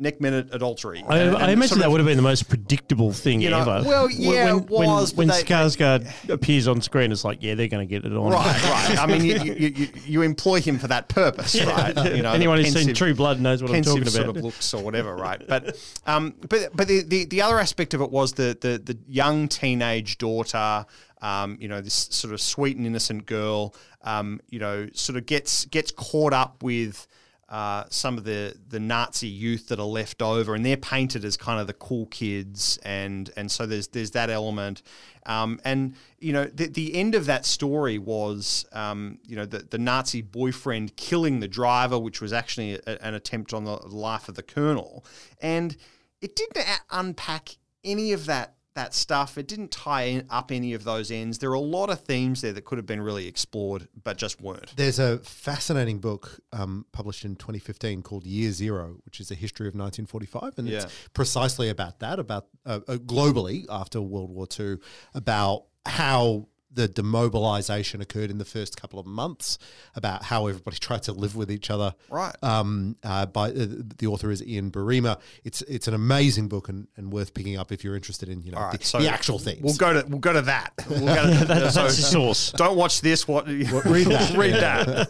[0.00, 1.04] Neck minute adultery.
[1.06, 3.60] I, And- I imagine that of- would have been the most predictable thing You know,
[3.60, 3.82] ever.
[3.86, 7.54] well, yeah, when, it was, When, when they- Skarsgård appears on screen, it's like, yeah,
[7.54, 8.32] they're going to get it on.
[8.32, 8.98] Right, right.
[8.98, 11.94] I mean, you, you, you, you employ him for that purpose, right?
[12.16, 14.36] You know, Anyone who's seen True Blood knows what I'm pensive talking sort about.
[14.38, 15.46] of looks or whatever, right?
[15.46, 15.76] But
[16.06, 19.48] um, but but the, the the other aspect of it was the the the young
[19.48, 20.86] teenage daughter.
[21.22, 23.74] Um, you know, this sort of sweet and innocent girl.
[24.02, 27.06] Um, you know, sort of gets gets caught up with.
[27.50, 31.36] Uh, some of the, the Nazi youth that are left over, and they're painted as
[31.36, 34.82] kind of the cool kids, and and so there's there's that element,
[35.26, 39.58] um, and you know the, the end of that story was um, you know the,
[39.58, 44.28] the Nazi boyfriend killing the driver, which was actually a, an attempt on the life
[44.28, 45.04] of the colonel,
[45.40, 45.76] and
[46.20, 49.36] it didn't unpack any of that that stuff.
[49.36, 51.38] It didn't tie up any of those ends.
[51.38, 54.40] There are a lot of themes there that could have been really explored, but just
[54.40, 54.74] weren't.
[54.76, 59.66] There's a fascinating book um, published in 2015 called Year Zero, which is a history
[59.66, 60.82] of 1945, and yeah.
[60.82, 64.76] it's precisely about that, about uh, uh, globally after World War II,
[65.14, 69.58] about how the demobilization occurred in the first couple of months
[69.94, 71.94] about how everybody tried to live with each other.
[72.08, 72.34] Right.
[72.42, 73.66] Um, uh, by uh,
[73.98, 75.18] the author is Ian Buruma.
[75.44, 78.52] It's it's an amazing book and, and worth picking up if you're interested in you
[78.52, 79.62] know right, the, so the, actual things.
[79.62, 80.72] We'll go to we'll go to that.
[80.90, 82.52] We'll go to, that's so, the source.
[82.52, 83.26] Don't watch this.
[83.26, 84.32] What well, read that.
[84.36, 85.08] read that.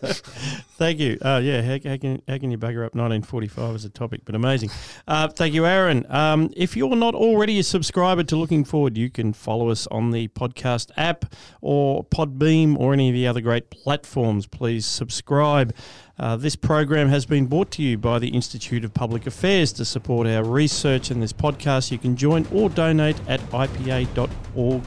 [0.76, 1.18] thank you.
[1.20, 1.62] Uh, yeah.
[1.62, 4.20] How, how, can how can you bugger up 1945 as a topic?
[4.24, 4.70] But amazing.
[5.08, 6.04] Uh, thank you, Aaron.
[6.10, 10.10] Um, if you're not already a subscriber to Looking Forward, you can follow us on
[10.10, 11.24] the podcast app
[11.60, 15.74] or Podbean or any of the other great platforms, please subscribe.
[16.18, 19.84] Uh, this program has been brought to you by the Institute of Public Affairs to
[19.86, 21.90] support our research and this podcast.
[21.90, 24.84] You can join or donate at ipa.org.au.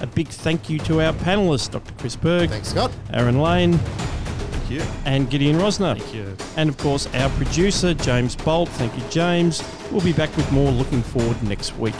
[0.00, 1.94] A big thank you to our panelists, Dr.
[1.94, 2.50] Chris Berg.
[2.50, 2.92] Thanks, Scott.
[3.12, 3.78] Aaron Lane.
[3.78, 4.80] Thank you.
[5.06, 5.98] And Gideon Rozner.
[5.98, 6.36] Thank you.
[6.56, 8.68] And of course, our producer, James Bolt.
[8.68, 9.62] Thank you, James.
[9.90, 11.94] We'll be back with more looking forward next week.